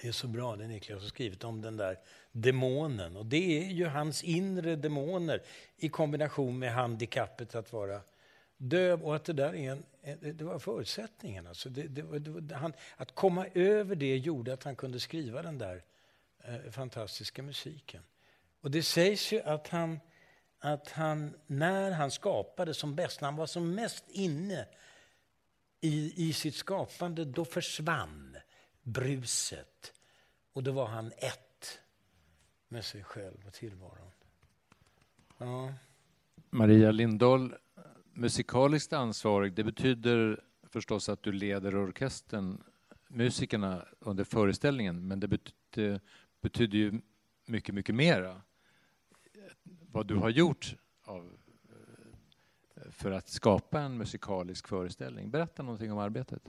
är 0.00 0.12
så 0.12 0.26
bra 0.26 0.56
det 0.56 0.66
Niklas 0.66 1.02
har 1.02 1.08
skrivit 1.08 1.44
om 1.44 1.62
den 1.62 1.76
där 1.76 1.98
demonen. 2.32 3.16
Och 3.16 3.26
det 3.26 3.58
är 3.58 3.70
ju 3.70 3.86
hans 3.86 4.24
inre 4.24 4.76
demoner 4.76 5.42
i 5.76 5.88
kombination 5.88 6.58
med 6.58 6.72
handikappet 6.72 7.54
att 7.54 7.72
vara 7.72 8.00
döv 8.56 9.02
och 9.02 9.16
att 9.16 9.24
det 9.24 9.32
där 9.32 9.54
är 9.54 9.70
en, 9.70 9.84
det 10.36 10.44
var 10.44 10.58
förutsättningen. 10.58 11.46
Alltså 11.46 11.68
det, 11.68 11.82
det, 11.82 12.18
det, 12.18 12.54
han, 12.54 12.72
att 12.96 13.14
komma 13.14 13.46
över 13.54 13.96
det 13.96 14.16
gjorde 14.16 14.52
att 14.52 14.64
han 14.64 14.76
kunde 14.76 15.00
skriva 15.00 15.42
den 15.42 15.58
där 15.58 15.82
eh, 16.44 16.70
fantastiska 16.70 17.42
musiken. 17.42 18.02
Och 18.60 18.70
det 18.70 18.82
sägs 18.82 19.32
ju 19.32 19.40
att 19.40 19.68
han, 19.68 20.00
att 20.58 20.90
han, 20.90 21.34
när 21.46 21.90
han 21.90 22.10
skapade 22.10 22.74
som 22.74 22.94
bäst, 22.94 23.20
när 23.20 23.28
han 23.28 23.36
var 23.36 23.46
som 23.46 23.74
mest 23.74 24.04
inne 24.08 24.66
i, 25.80 26.28
i 26.28 26.32
sitt 26.32 26.54
skapande, 26.54 27.24
då 27.24 27.44
försvann 27.44 28.36
bruset. 28.82 29.92
Och 30.52 30.62
då 30.62 30.72
var 30.72 30.86
han 30.86 31.06
ett 31.06 31.78
med 32.68 32.84
sig 32.84 33.04
själv 33.04 33.46
och 33.46 33.52
tillvaron. 33.52 34.10
Ja. 35.38 35.74
Maria 36.50 36.90
Lindahl, 36.90 37.54
musikaliskt 38.12 38.92
ansvarig, 38.92 39.52
det 39.52 39.64
betyder 39.64 40.40
förstås 40.62 41.08
att 41.08 41.22
du 41.22 41.32
leder 41.32 41.76
orkestern, 41.76 42.62
musikerna 43.08 43.84
under 43.98 44.24
föreställningen, 44.24 45.08
men 45.08 45.20
det 45.20 45.28
betyder, 45.28 46.00
betyder 46.40 46.78
ju 46.78 47.00
mycket, 47.46 47.74
mycket 47.74 47.94
mera. 47.94 48.42
Vad 49.92 50.06
du 50.06 50.16
har 50.16 50.30
gjort 50.30 50.76
av, 51.04 51.36
eh, 52.76 52.90
för 52.90 53.10
att 53.10 53.28
skapa 53.28 53.80
en 53.80 53.98
musikalisk 53.98 54.68
föreställning. 54.68 55.30
Berätta 55.30 55.62
någonting 55.62 55.92
om 55.92 55.98
arbetet. 55.98 56.42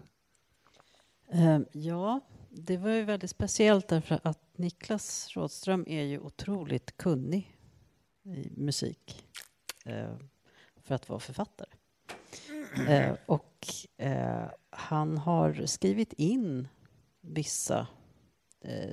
Ehm, 1.31 1.65
ja, 1.71 2.19
det 2.49 2.77
var 2.77 2.89
ju 2.89 3.03
väldigt 3.03 3.29
speciellt 3.29 3.87
därför 3.87 4.19
att 4.23 4.57
Niklas 4.57 5.29
Rådström 5.35 5.85
är 5.87 6.03
ju 6.03 6.19
otroligt 6.19 6.97
kunnig 6.97 7.57
i 8.23 8.49
musik 8.55 9.27
eh, 9.85 10.15
för 10.77 10.95
att 10.95 11.09
vara 11.09 11.19
författare. 11.19 11.69
Eh, 12.87 13.15
och 13.25 13.67
han 14.69 15.17
har 15.17 15.65
skrivit 15.65 16.13
in 16.13 16.67
vissa 17.21 17.87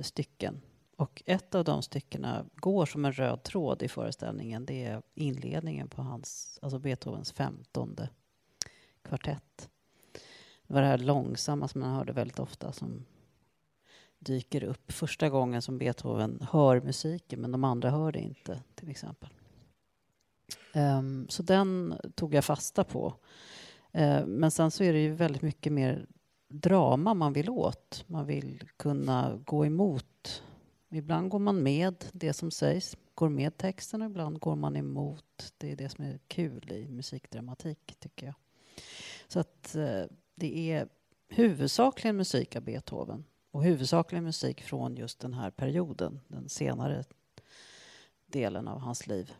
stycken 0.01 0.61
och 0.97 1.23
ett 1.25 1.55
av 1.55 1.63
de 1.63 1.81
styckena 1.83 2.45
går 2.55 2.85
som 2.85 3.05
en 3.05 3.13
röd 3.13 3.43
tråd 3.43 3.83
i 3.83 3.87
föreställningen. 3.87 4.65
Det 4.65 4.85
är 4.85 5.01
inledningen 5.13 5.87
på 5.87 6.01
hans, 6.01 6.59
alltså 6.61 6.79
Beethovens 6.79 7.31
femtonde 7.31 8.09
kvartett. 9.01 9.69
Det 10.67 10.73
var 10.73 10.81
det 10.81 10.87
här 10.87 10.97
långsamma 10.97 11.67
som 11.67 11.81
man 11.81 11.95
hörde 11.95 12.13
väldigt 12.13 12.39
ofta 12.39 12.71
som 12.71 13.05
dyker 14.19 14.63
upp 14.63 14.91
första 14.91 15.29
gången 15.29 15.61
som 15.61 15.77
Beethoven 15.77 16.47
hör 16.51 16.81
musiken 16.81 17.41
men 17.41 17.51
de 17.51 17.63
andra 17.63 17.89
hör 17.89 18.11
det 18.11 18.19
inte 18.19 18.63
till 18.75 18.89
exempel. 18.89 19.29
Um, 20.75 21.29
så 21.29 21.43
den 21.43 21.95
tog 22.15 22.33
jag 22.33 22.45
fasta 22.45 22.83
på. 22.83 23.07
Uh, 23.97 24.25
men 24.25 24.51
sen 24.51 24.71
så 24.71 24.83
är 24.83 24.93
det 24.93 24.99
ju 24.99 25.13
väldigt 25.13 25.41
mycket 25.41 25.73
mer 25.73 26.07
drama 26.49 27.13
man 27.13 27.33
vill 27.33 27.49
åt. 27.49 28.03
Man 28.07 28.25
vill 28.25 28.63
kunna 28.77 29.39
gå 29.45 29.65
emot. 29.65 30.43
Ibland 30.89 31.29
går 31.29 31.39
man 31.39 31.63
med 31.63 32.05
det 32.13 32.33
som 32.33 32.51
sägs, 32.51 32.97
går 33.15 33.29
med 33.29 33.57
texten 33.57 34.01
och 34.01 34.09
ibland 34.09 34.39
går 34.39 34.55
man 34.55 34.75
emot. 34.75 35.53
Det 35.57 35.71
är 35.71 35.75
det 35.75 35.89
som 35.89 36.05
är 36.05 36.19
kul 36.27 36.71
i 36.71 36.87
musikdramatik 36.87 37.95
tycker 37.99 38.25
jag. 38.25 38.35
Så 39.27 39.39
att 39.39 39.75
eh, 39.75 40.03
det 40.35 40.71
är 40.71 40.87
huvudsakligen 41.27 42.17
musik 42.17 42.55
av 42.55 42.61
Beethoven 42.61 43.25
och 43.51 43.63
huvudsakligen 43.63 44.23
musik 44.23 44.61
från 44.61 44.95
just 44.95 45.19
den 45.19 45.33
här 45.33 45.51
perioden, 45.51 46.19
den 46.27 46.49
senare 46.49 47.03
delen 48.25 48.67
av 48.67 48.79
hans 48.79 49.07
liv. 49.07 49.33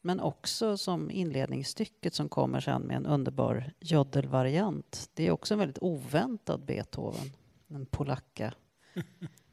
Men 0.00 0.20
också 0.20 0.76
som 0.76 1.10
inledningsstycket 1.10 2.14
som 2.14 2.28
kommer 2.28 2.60
sen 2.60 2.82
med 2.82 2.96
en 2.96 3.06
underbar 3.06 3.72
jodelvariant. 3.80 5.10
Det 5.14 5.26
är 5.26 5.30
också 5.30 5.54
en 5.54 5.60
väldigt 5.60 5.82
oväntad 5.82 6.64
Beethoven, 6.64 7.32
en 7.68 7.86
polacka. 7.86 8.54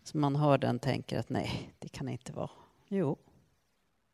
Så 0.05 0.17
man 0.17 0.35
hör 0.35 0.57
den 0.57 0.79
tänker 0.79 1.19
att 1.19 1.29
nej, 1.29 1.73
det 1.79 1.89
kan 1.89 2.09
inte 2.09 2.33
vara. 2.33 2.49
Jo, 2.87 3.17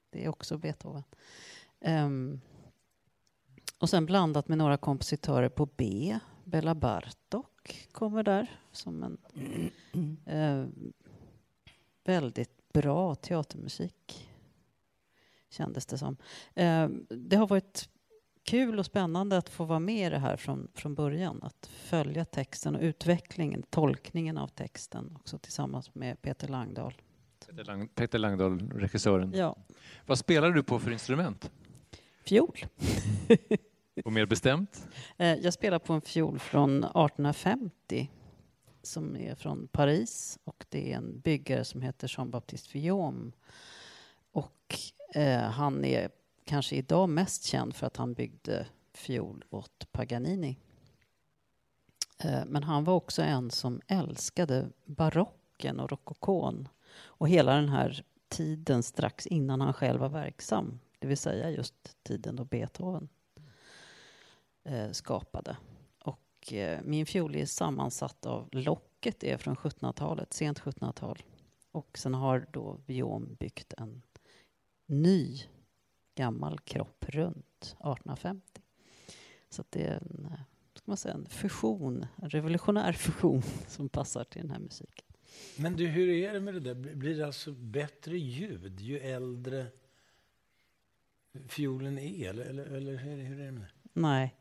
det 0.09 0.25
är 0.25 0.29
också 0.29 0.57
Beethoven. 0.57 1.03
Um, 1.79 2.41
och 3.79 3.89
sen 3.89 4.05
blandat 4.05 4.47
med 4.47 4.57
några 4.57 4.77
kompositörer 4.77 5.49
på 5.49 5.65
B. 5.65 6.19
Bella 6.43 6.75
Bartok 6.75 7.87
kommer 7.91 8.23
där 8.23 8.59
som 8.71 9.03
en 9.03 9.17
eh, 10.25 10.65
väldigt 12.03 12.73
bra 12.73 13.15
teatermusik, 13.15 14.29
kändes 15.49 15.85
det 15.85 15.97
som. 15.97 16.17
Eh, 16.53 16.89
det 17.09 17.35
har 17.35 17.47
varit 17.47 17.89
kul 18.51 18.79
och 18.79 18.85
spännande 18.85 19.37
att 19.37 19.49
få 19.49 19.65
vara 19.65 19.79
med 19.79 20.07
i 20.07 20.09
det 20.09 20.19
här 20.19 20.37
från, 20.37 20.67
från 20.73 20.95
början. 20.95 21.39
Att 21.43 21.65
följa 21.65 22.25
texten 22.25 22.75
och 22.75 22.81
utvecklingen, 22.81 23.63
tolkningen 23.63 24.37
av 24.37 24.47
texten 24.47 25.13
också 25.15 25.37
tillsammans 25.37 25.95
med 25.95 26.21
Peter 26.21 26.47
Langdahl. 26.47 26.93
Peter, 27.47 27.63
Lang 27.63 27.87
Peter 27.87 28.19
Langdahl, 28.19 28.71
regissören. 28.71 29.33
Ja. 29.35 29.55
Vad 30.05 30.19
spelar 30.19 30.51
du 30.51 30.63
på 30.63 30.79
för 30.79 30.91
instrument? 30.91 31.51
Fiol. 32.23 32.65
och 34.05 34.13
mer 34.13 34.25
bestämt? 34.25 34.87
Eh, 35.17 35.33
jag 35.33 35.53
spelar 35.53 35.79
på 35.79 35.93
en 35.93 36.01
fiol 36.01 36.39
från 36.39 36.77
1850 36.77 38.09
som 38.83 39.15
är 39.15 39.35
från 39.35 39.67
Paris 39.67 40.39
och 40.43 40.65
det 40.69 40.93
är 40.93 40.97
en 40.97 41.19
byggare 41.19 41.65
som 41.65 41.81
heter 41.81 42.07
Jean-Baptiste 42.17 42.69
Villaume. 42.73 43.31
Och 44.31 44.75
eh, 45.15 45.39
han 45.39 45.85
är 45.85 46.09
kanske 46.51 46.75
idag 46.75 47.09
mest 47.09 47.43
känd 47.43 47.75
för 47.75 47.87
att 47.87 47.97
han 47.97 48.13
byggde 48.13 48.67
fiol 48.93 49.45
åt 49.49 49.91
Paganini. 49.91 50.57
Eh, 52.23 52.45
men 52.45 52.63
han 52.63 52.83
var 52.83 52.93
också 52.93 53.21
en 53.21 53.51
som 53.51 53.81
älskade 53.87 54.69
barocken 54.85 55.79
och 55.79 55.89
rokokon 55.91 56.67
och 56.93 57.29
hela 57.29 57.55
den 57.55 57.69
här 57.69 58.03
tiden 58.29 58.83
strax 58.83 59.27
innan 59.27 59.61
han 59.61 59.73
själv 59.73 59.99
var 59.99 60.09
verksam, 60.09 60.79
det 60.99 61.07
vill 61.07 61.17
säga 61.17 61.49
just 61.49 62.03
tiden 62.03 62.35
då 62.35 62.45
Beethoven 62.45 63.09
eh, 64.63 64.91
skapade. 64.91 65.57
Och 66.03 66.53
eh, 66.53 66.79
min 66.83 67.05
fiol 67.05 67.35
är 67.35 67.45
sammansatt 67.45 68.25
av 68.25 68.49
locket 68.51 69.23
är 69.23 69.37
från 69.37 69.55
1700-talet, 69.55 70.33
sent 70.33 70.59
1700-tal. 70.59 71.23
Och 71.71 71.97
sen 71.97 72.13
har 72.13 72.47
då 72.51 72.77
Viom 72.85 73.35
byggt 73.39 73.73
en 73.77 74.01
ny 74.85 75.41
gammal 76.15 76.59
kropp 76.59 77.05
runt 77.07 77.63
1850. 77.63 78.61
Så 79.49 79.63
det 79.69 79.83
är 79.83 79.95
en, 79.95 80.25
eh, 80.31 80.39
ska 80.73 80.83
man 80.85 80.97
säga, 80.97 81.13
en 81.13 81.25
fusion, 81.25 82.05
en 82.15 82.29
revolutionär 82.29 82.93
fusion 82.93 83.41
som 83.67 83.89
passar 83.89 84.23
till 84.23 84.41
den 84.41 84.51
här 84.51 84.59
musiken. 84.59 85.05
Men 85.57 85.75
du, 85.75 85.87
hur 85.87 86.09
är 86.09 86.33
det 86.33 86.39
med 86.39 86.53
det 86.53 86.59
där? 86.59 86.75
Blir 86.75 87.17
det 87.17 87.25
alltså 87.25 87.51
bättre 87.51 88.17
ljud 88.17 88.79
ju 88.79 88.99
äldre 88.99 89.67
fiolen 91.47 91.99
är? 91.99 92.29
Eller, 92.29 92.45
eller, 92.45 92.65
eller 92.65 92.95
hur 92.95 93.39
är 93.39 93.45
det 93.45 93.51
med 93.51 93.61
det? 93.61 93.69
Nej, 93.93 94.35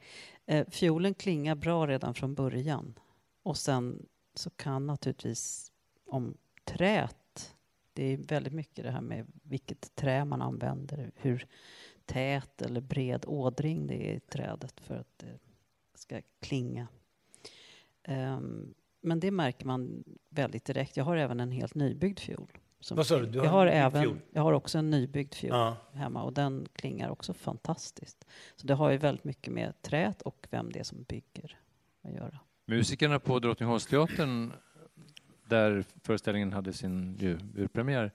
eh, 0.46 0.68
fiolen 0.68 1.14
klingar 1.14 1.54
bra 1.54 1.86
redan 1.86 2.14
från 2.14 2.34
början. 2.34 2.94
Och 3.42 3.56
sen 3.56 4.06
så 4.34 4.50
kan 4.50 4.86
naturligtvis 4.86 5.72
om 6.06 6.36
trät, 6.64 7.16
det 8.00 8.12
är 8.12 8.16
väldigt 8.16 8.52
mycket 8.52 8.84
det 8.84 8.90
här 8.90 9.00
med 9.00 9.26
vilket 9.42 9.94
trä 9.94 10.24
man 10.24 10.42
använder, 10.42 11.10
hur 11.14 11.46
tät 12.06 12.62
eller 12.62 12.80
bred 12.80 13.24
ådring 13.26 13.86
det 13.86 14.10
är 14.10 14.14
i 14.14 14.20
trädet 14.20 14.80
för 14.80 14.94
att 14.94 15.18
det 15.18 15.38
ska 15.94 16.20
klinga. 16.40 16.88
Um, 18.08 18.74
men 19.00 19.20
det 19.20 19.30
märker 19.30 19.66
man 19.66 20.04
väldigt 20.28 20.64
direkt. 20.64 20.96
Jag 20.96 21.04
har 21.04 21.16
även 21.16 21.40
en 21.40 21.50
helt 21.50 21.74
nybyggd 21.74 22.18
fiol 22.18 22.52
som 22.80 22.96
Vad 22.96 23.06
sa 23.06 23.18
du? 23.18 23.26
Du 23.26 23.38
jag, 23.38 23.44
har 23.44 23.50
har 23.50 23.66
en 23.66 23.72
nybyggd 23.72 23.86
även, 23.86 24.02
fiol? 24.02 24.18
jag 24.32 24.42
har 24.42 24.52
också 24.52 24.78
en 24.78 24.90
nybyggd 24.90 25.34
fiol 25.34 25.56
Ja. 25.56 25.76
hemma 25.92 26.22
och 26.22 26.32
den 26.32 26.66
klingar 26.72 27.08
också 27.10 27.34
fantastiskt. 27.34 28.26
Så 28.56 28.66
det 28.66 28.74
har 28.74 28.90
ju 28.90 28.96
väldigt 28.96 29.24
mycket 29.24 29.52
med 29.52 29.82
träet 29.82 30.22
och 30.22 30.46
vem 30.50 30.72
det 30.72 30.78
är 30.78 30.84
som 30.84 31.02
bygger 31.02 31.58
att 32.02 32.12
göra. 32.12 32.38
Musikerna 32.66 33.18
på 33.18 33.38
Drottningholmsteatern, 33.38 34.52
där 35.50 35.84
föreställningen 36.02 36.52
hade 36.52 36.72
sin 36.72 37.18
urpremiär, 37.56 38.12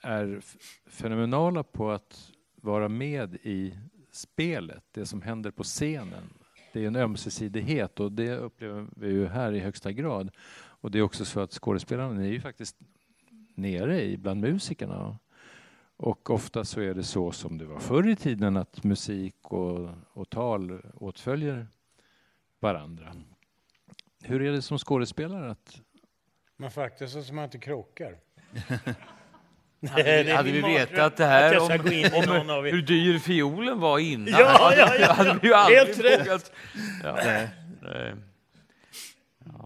är 0.00 0.40
fenomenala 0.86 1.62
på 1.62 1.90
att 1.90 2.32
vara 2.54 2.88
med 2.88 3.34
i 3.34 3.74
spelet, 4.12 4.84
det 4.92 5.06
som 5.06 5.22
händer 5.22 5.50
på 5.50 5.62
scenen. 5.62 6.34
Det 6.72 6.82
är 6.82 6.86
en 6.86 6.96
ömsesidighet 6.96 8.00
och 8.00 8.12
det 8.12 8.36
upplever 8.36 8.86
vi 8.96 9.08
ju 9.08 9.26
här 9.26 9.52
i 9.52 9.58
högsta 9.58 9.92
grad. 9.92 10.30
Och 10.54 10.90
det 10.90 10.98
är 10.98 11.02
också 11.02 11.24
så 11.24 11.40
att 11.40 11.52
skådespelarna 11.52 12.22
är 12.22 12.28
ju 12.28 12.40
faktiskt 12.40 12.76
nere 13.54 14.02
i 14.02 14.16
bland 14.16 14.40
musikerna. 14.40 15.18
Och 15.96 16.30
ofta 16.30 16.64
så 16.64 16.80
är 16.80 16.94
det 16.94 17.02
så 17.02 17.32
som 17.32 17.58
det 17.58 17.64
var 17.64 17.78
förr 17.78 18.08
i 18.08 18.16
tiden 18.16 18.56
att 18.56 18.84
musik 18.84 19.36
och, 19.42 19.90
och 20.12 20.30
tal 20.30 20.82
åtföljer 20.94 21.66
varandra. 22.60 23.14
Hur 24.22 24.42
är 24.42 24.52
det 24.52 24.62
som 24.62 24.78
skådespelare? 24.78 25.50
Att, 25.50 25.80
man 26.62 26.70
sig 27.08 27.24
så 27.24 27.34
man 27.34 27.44
inte 27.44 27.58
krockar. 27.58 28.16
Hade, 29.88 30.32
hade 30.32 30.50
vi 30.52 30.60
vetat 30.60 31.16
det 31.16 31.24
här 31.24 31.58
om, 31.58 32.50
om 32.50 32.64
hur 32.64 32.82
dyr 32.82 33.18
fiolen 33.18 33.80
var 33.80 33.98
innan, 33.98 34.40
Ja, 34.40 34.74
ja, 34.76 34.96
ja, 34.96 35.12
hade 35.16 35.38
vi 35.42 35.48
ju 35.48 35.54
aldrig 35.54 35.78
Helt 35.78 35.98
rätt. 35.98 36.20
vågat... 36.20 36.52
Ja, 37.02 37.16
nej, 37.24 37.48
nej. 37.82 38.14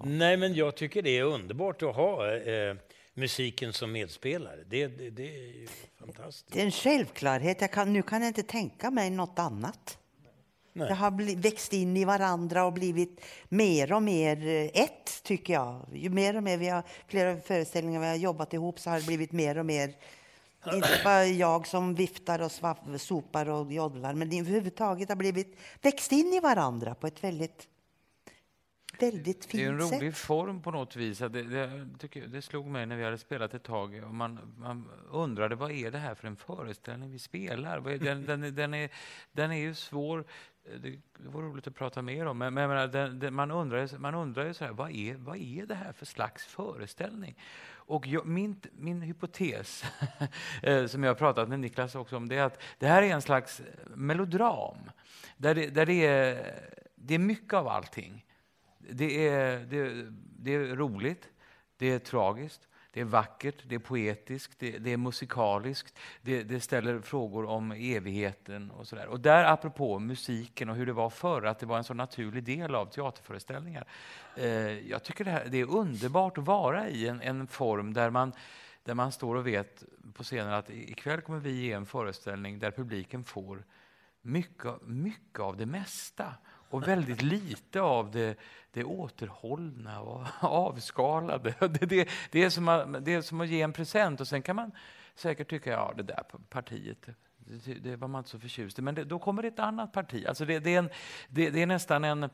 Nej, 0.04 0.36
men 0.36 0.54
jag 0.54 0.76
tycker 0.76 1.02
det 1.02 1.18
är 1.18 1.22
underbart 1.22 1.82
att 1.82 1.96
ha 1.96 2.34
eh, 2.36 2.74
musiken 3.14 3.72
som 3.72 3.92
medspelare. 3.92 4.64
Det, 4.66 4.86
det, 4.86 5.10
det 5.10 5.28
är 5.28 5.60
ju 5.60 5.68
fantastiskt. 6.00 6.52
Det 6.52 6.60
är 6.60 6.64
en 6.64 6.70
självklarhet. 6.70 7.60
Jag 7.60 7.72
kan, 7.72 7.92
nu 7.92 8.02
kan 8.02 8.22
jag 8.22 8.28
inte 8.28 8.42
tänka 8.42 8.90
mig 8.90 9.10
något 9.10 9.38
annat. 9.38 9.98
Nej. 10.76 10.88
Det 10.88 10.94
har 10.94 11.36
växt 11.42 11.72
in 11.72 11.96
i 11.96 12.04
varandra 12.04 12.64
och 12.64 12.72
blivit 12.72 13.20
mer 13.48 13.92
och 13.92 14.02
mer 14.02 14.46
eh, 14.46 14.82
ett, 14.82 15.22
tycker 15.22 15.52
jag. 15.52 15.80
Ju 15.92 16.10
mer 16.10 16.36
och 16.36 16.42
mer 16.42 16.56
vi 16.56 16.68
har, 16.68 16.82
flera 17.08 17.36
föreställningar 17.36 18.00
vi 18.00 18.06
har 18.06 18.14
jobbat 18.14 18.52
ihop 18.52 18.80
så 18.80 18.90
har 18.90 19.00
det 19.00 19.06
blivit 19.06 19.32
mer 19.32 19.58
och 19.58 19.66
mer 19.66 19.94
inte 20.74 20.88
bara 21.04 21.24
jag 21.24 21.66
som 21.66 21.94
viftar 21.94 22.42
och 22.42 22.52
svaff, 22.52 22.78
sopar 22.98 23.48
och 23.48 23.72
joddlar, 23.72 24.14
men 24.14 24.30
det 24.30 24.38
överhuvudtaget 24.38 25.08
har 25.08 25.16
blivit 25.16 25.58
växt 25.82 26.12
in 26.12 26.32
i 26.32 26.40
varandra 26.40 26.94
på 26.94 27.06
ett 27.06 27.24
väldigt, 27.24 27.68
väldigt 29.00 29.48
Det 29.52 29.64
är 29.64 29.72
en 29.72 29.78
fint 29.78 29.92
rolig 29.92 30.14
sätt. 30.14 30.24
form 30.26 30.62
på 30.62 30.70
något 30.70 30.96
vis. 30.96 31.18
Det, 31.18 31.28
det, 31.28 32.26
det 32.26 32.42
slog 32.42 32.66
mig 32.66 32.86
när 32.86 32.96
vi 32.96 33.04
hade 33.04 33.18
spelat 33.18 33.54
ett 33.54 33.62
tag. 33.62 34.02
Och 34.06 34.14
man, 34.14 34.54
man 34.58 34.90
undrade 35.10 35.54
vad 35.54 35.70
är 35.70 35.90
det 35.90 35.98
här 35.98 36.14
för 36.14 36.26
en 36.28 36.36
föreställning 36.36 37.10
vi 37.12 37.18
spelar? 37.18 37.80
Den, 37.98 38.26
den, 38.26 38.44
är- 38.44 38.50
den, 38.50 38.74
är, 38.74 38.90
den 39.32 39.50
är 39.52 39.56
ju 39.58 39.74
svår. 39.74 40.24
Det 40.80 40.98
var 41.18 41.42
roligt 41.42 41.66
att 41.66 41.74
prata 41.74 42.02
mer 42.02 42.26
om. 42.26 42.38
Men, 42.38 42.54
men 42.54 42.90
den, 42.90 43.18
den, 43.18 43.34
man 43.34 43.50
undrar, 43.50 43.98
man 43.98 44.14
undrar 44.14 44.46
ju 44.46 44.54
så 44.54 44.64
här, 44.64 44.72
vad 44.72 44.90
är, 44.90 45.14
vad 45.14 45.36
är 45.36 45.66
det 45.66 45.74
här 45.74 45.92
för 45.92 46.06
slags 46.06 46.44
föreställning? 46.46 47.38
Och 47.88 48.06
jag, 48.06 48.26
min, 48.26 48.60
min 48.72 49.02
hypotes, 49.02 49.84
eh, 50.62 50.86
som 50.86 51.02
jag 51.02 51.10
har 51.10 51.14
pratat 51.14 51.48
med 51.48 51.60
Niklas 51.60 51.94
också 51.94 52.16
om, 52.16 52.28
det 52.28 52.36
är 52.36 52.42
att 52.44 52.62
det 52.78 52.86
här 52.86 53.02
är 53.02 53.14
en 53.14 53.22
slags 53.22 53.62
melodram. 53.94 54.76
Där 55.36 55.54
det, 55.54 55.66
där 55.66 55.86
det, 55.86 56.06
är, 56.06 56.54
det 56.94 57.14
är 57.14 57.18
mycket 57.18 57.54
av 57.54 57.68
allting. 57.68 58.25
Det 58.90 59.28
är, 59.28 59.58
det, 59.58 60.06
det 60.38 60.54
är 60.54 60.76
roligt, 60.76 61.28
det 61.76 61.86
är 61.86 61.98
tragiskt, 61.98 62.68
det 62.96 63.00
är 63.00 63.04
vackert, 63.04 63.54
det 63.68 63.74
är 63.74 63.78
poetiskt, 63.78 64.58
det, 64.58 64.78
det 64.78 64.92
är 64.92 64.96
musikaliskt, 64.96 65.98
det, 66.22 66.42
det 66.42 66.60
ställer 66.60 67.00
frågor 67.00 67.44
om 67.44 67.72
evigheten 67.72 68.70
och 68.70 68.86
sådär. 68.86 69.06
Och 69.06 69.20
där, 69.20 69.44
apropå 69.44 69.98
musiken 69.98 70.68
och 70.68 70.76
hur 70.76 70.86
det 70.86 70.92
var 70.92 71.10
förr, 71.10 71.42
att 71.42 71.58
det 71.58 71.66
var 71.66 71.78
en 71.78 71.84
så 71.84 71.94
naturlig 71.94 72.44
del 72.44 72.74
av 72.74 72.86
teaterföreställningar. 72.86 73.86
Eh, 74.36 74.88
jag 74.88 75.02
tycker 75.02 75.24
det, 75.24 75.30
här, 75.30 75.46
det 75.50 75.58
är 75.58 75.70
underbart 75.70 76.38
att 76.38 76.44
vara 76.44 76.88
i 76.88 77.08
en, 77.08 77.20
en 77.20 77.46
form 77.46 77.92
där 77.92 78.10
man, 78.10 78.32
där 78.82 78.94
man 78.94 79.12
står 79.12 79.34
och 79.34 79.46
vet 79.46 79.84
på 80.14 80.22
scenen 80.22 80.52
att 80.52 80.70
ikväll 80.70 81.20
kommer 81.20 81.38
vi 81.40 81.52
ge 81.52 81.72
en 81.72 81.86
föreställning 81.86 82.58
där 82.58 82.70
publiken 82.70 83.24
får 83.24 83.64
mycket, 84.22 84.82
mycket 84.82 85.40
av 85.40 85.56
det 85.56 85.66
mesta 85.66 86.34
och 86.70 86.88
väldigt 86.88 87.22
lite 87.22 87.80
av 87.80 88.10
det, 88.10 88.38
det 88.70 88.84
återhållna 88.84 90.00
och 90.00 90.26
avskalade. 90.40 91.54
Det, 91.60 91.86
det, 91.86 92.08
det, 92.30 92.44
är 92.44 92.50
som 92.50 92.68
att, 92.68 93.04
det 93.04 93.14
är 93.14 93.22
som 93.22 93.40
att 93.40 93.48
ge 93.48 93.62
en 93.62 93.72
present 93.72 94.20
och 94.20 94.28
sen 94.28 94.42
kan 94.42 94.56
man 94.56 94.72
säkert 95.14 95.50
tycka 95.50 95.70
ja 95.70 95.94
det 95.96 96.02
där 96.02 96.22
partiet 96.48 97.08
det, 97.64 97.74
det 97.74 97.96
var 97.96 98.08
man 98.08 98.18
inte 98.18 98.30
så 98.30 98.38
förtjust 98.38 98.78
i. 98.78 98.82
Men 98.82 98.94
det, 98.94 99.04
då 99.04 99.18
kommer 99.18 99.42
det 99.42 99.48
ett 99.48 99.58
annat 99.58 99.92
parti. 99.92 100.26
Alltså 100.26 100.44
det, 100.44 100.58
det, 100.58 100.74
är, 100.74 100.78
en, 100.78 100.90
det, 101.28 101.50
det 101.50 101.62
är 101.62 101.66
nästan 101.66 102.04
en, 102.04 102.30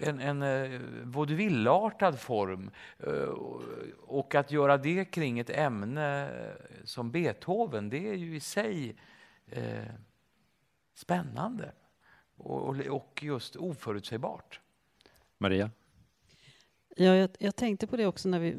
en, 0.00 0.20
en 0.20 0.42
eh, 0.42 0.80
vaudevillartad 1.02 2.20
form. 2.20 2.70
Eh, 2.98 3.12
och 4.00 4.34
att 4.34 4.50
göra 4.50 4.76
det 4.76 5.04
kring 5.04 5.38
ett 5.38 5.50
ämne 5.50 6.30
som 6.84 7.10
Beethoven, 7.10 7.90
det 7.90 8.08
är 8.08 8.14
ju 8.14 8.36
i 8.36 8.40
sig 8.40 8.96
eh, 9.46 9.84
spännande 10.94 11.72
och, 12.36 12.62
och, 12.62 12.76
och 12.86 13.20
just 13.22 13.56
oförutsägbart. 13.56 14.60
Maria? 15.38 15.70
Ja, 16.96 17.14
jag, 17.14 17.30
jag 17.38 17.56
tänkte 17.56 17.86
på 17.86 17.96
det 17.96 18.06
också 18.06 18.28
när 18.28 18.38
vi, 18.38 18.56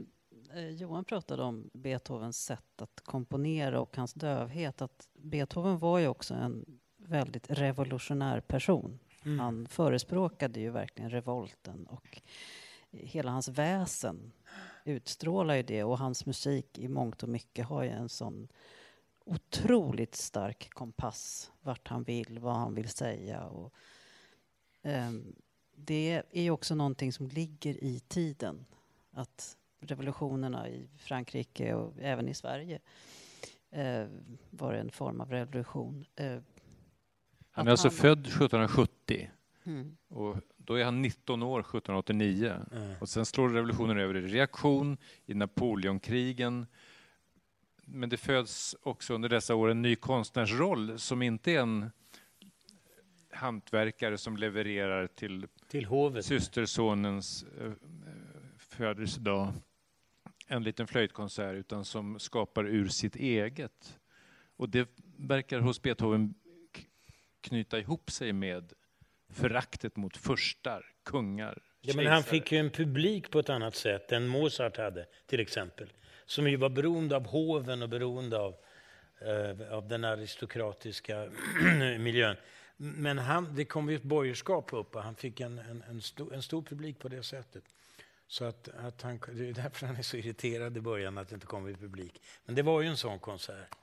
eh, 0.53 0.69
Johan 0.69 1.05
pratade 1.05 1.43
om 1.43 1.69
Beethovens 1.73 2.45
sätt 2.45 2.81
att 2.81 3.01
komponera 3.01 3.79
och 3.79 3.97
hans 3.97 4.13
dövhet. 4.13 4.81
Att 4.81 5.07
Beethoven 5.13 5.79
var 5.79 5.99
ju 5.99 6.07
också 6.07 6.33
en 6.33 6.79
väldigt 6.97 7.49
revolutionär 7.49 8.39
person. 8.39 8.99
Mm. 9.25 9.39
Han 9.39 9.67
förespråkade 9.67 10.59
ju 10.59 10.69
verkligen 10.69 11.09
revolten 11.09 11.85
och 11.85 12.21
hela 12.91 13.31
hans 13.31 13.49
väsen 13.49 14.31
utstrålar 14.85 15.55
ju 15.55 15.63
det 15.63 15.83
och 15.83 15.97
hans 15.97 16.25
musik 16.25 16.79
i 16.79 16.87
mångt 16.87 17.23
och 17.23 17.29
mycket 17.29 17.65
har 17.65 17.83
ju 17.83 17.89
en 17.89 18.09
sån 18.09 18.47
otroligt 19.25 20.15
stark 20.15 20.69
kompass 20.69 21.51
vart 21.61 21.87
han 21.87 22.03
vill, 22.03 22.39
vad 22.39 22.55
han 22.55 22.75
vill 22.75 22.89
säga. 22.89 23.43
Och, 23.45 23.73
ehm, 24.81 25.35
det 25.75 26.23
är 26.31 26.51
också 26.51 26.75
någonting 26.75 27.13
som 27.13 27.27
ligger 27.27 27.83
i 27.83 27.99
tiden. 27.99 28.65
Att 29.11 29.57
revolutionerna 29.79 30.69
i 30.69 30.87
Frankrike 30.97 31.73
och 31.73 31.93
även 31.99 32.29
i 32.29 32.33
Sverige 32.33 32.79
eh, 33.71 34.05
var 34.49 34.73
en 34.73 34.91
form 34.91 35.21
av 35.21 35.31
revolution. 35.31 36.05
Eh, 36.15 36.39
Han 37.51 37.67
är 37.67 37.71
alltså 37.71 37.89
född 37.89 38.19
1770 38.27 39.29
Mm. 39.67 39.97
och 40.07 40.37
då 40.57 40.73
är 40.75 40.83
han 40.85 41.01
19 41.01 41.43
år 41.43 41.59
1789. 41.59 42.53
Mm. 42.71 42.95
Och 43.01 43.09
sen 43.09 43.25
slår 43.25 43.49
revolutionen 43.49 43.97
över 43.99 44.17
i 44.17 44.21
reaktion, 44.21 44.97
i 45.25 45.33
Napoleonkrigen. 45.33 46.65
Men 47.85 48.09
det 48.09 48.17
föds 48.17 48.75
också 48.81 49.13
under 49.13 49.29
dessa 49.29 49.55
år 49.55 49.69
en 49.69 49.81
ny 49.81 49.95
konstnärsroll 49.95 50.99
som 50.99 51.21
inte 51.21 51.51
är 51.51 51.59
en 51.59 51.91
hantverkare 53.31 54.17
som 54.17 54.37
levererar 54.37 55.07
till 55.07 55.47
Till 55.67 55.85
hovet. 55.85 56.25
systersonens 56.25 57.45
eh, 57.61 57.71
födelsedag 58.57 59.53
en 60.47 60.63
liten 60.63 60.87
flöjtkonsert 60.87 61.55
utan 61.55 61.85
som 61.85 62.19
skapar 62.19 62.67
ur 62.67 62.87
sitt 62.87 63.15
eget. 63.15 63.99
Och 64.57 64.69
det 64.69 64.89
verkar 65.17 65.59
hos 65.59 65.81
Beethoven 65.81 66.33
knyta 67.41 67.79
ihop 67.79 68.11
sig 68.11 68.33
med 68.33 68.73
föraktet 69.29 69.95
mot 69.95 70.17
furstar, 70.17 70.85
kungar, 71.03 71.61
Ja, 71.87 71.93
men 71.95 72.07
han 72.07 72.23
fick 72.23 72.51
ju 72.51 72.57
en 72.57 72.69
publik 72.69 73.31
på 73.31 73.39
ett 73.39 73.49
annat 73.49 73.75
sätt 73.75 74.11
än 74.11 74.27
Mozart 74.27 74.77
hade, 74.77 75.05
till 75.25 75.39
exempel. 75.39 75.87
Som 76.25 76.49
ju 76.49 76.57
var 76.57 76.69
beroende 76.69 77.15
av 77.15 77.27
hoven 77.27 77.81
och 77.81 77.89
beroende 77.89 78.39
av, 78.39 78.55
eh, 79.19 79.73
av 79.73 79.87
den 79.87 80.03
aristokratiska 80.03 81.29
miljön. 81.99 82.35
Men 82.77 83.17
han, 83.17 83.55
det 83.55 83.65
kom 83.65 83.89
ju 83.89 83.95
ett 83.95 84.03
borgerskap 84.03 84.73
upp 84.73 84.95
och 84.95 85.03
han 85.03 85.15
fick 85.15 85.39
en, 85.39 85.59
en, 85.59 85.83
en, 85.89 86.01
stor, 86.01 86.33
en 86.33 86.41
stor 86.41 86.61
publik 86.61 86.99
på 86.99 87.07
det 87.07 87.23
sättet. 87.23 87.63
Så 88.27 88.45
att, 88.45 88.67
att 88.67 89.01
han, 89.01 89.19
det 89.33 89.49
är 89.49 89.53
därför 89.53 89.87
han 89.87 89.95
är 89.95 90.01
så 90.01 90.17
irriterad 90.17 90.77
i 90.77 90.81
början 90.81 91.17
att 91.17 91.29
det 91.29 91.35
inte 91.35 91.47
kommer 91.47 91.73
publik. 91.73 92.21
Men 92.45 92.55
det 92.55 92.63
var 92.63 92.81
ju 92.81 92.87
en 92.87 92.97
sån 92.97 93.19
konsert 93.19 93.75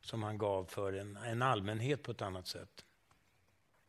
som 0.00 0.22
han 0.22 0.38
gav 0.38 0.64
för 0.64 0.92
en, 0.92 1.16
en 1.16 1.42
allmänhet 1.42 2.02
på 2.02 2.10
ett 2.10 2.22
annat 2.22 2.46
sätt. 2.46 2.84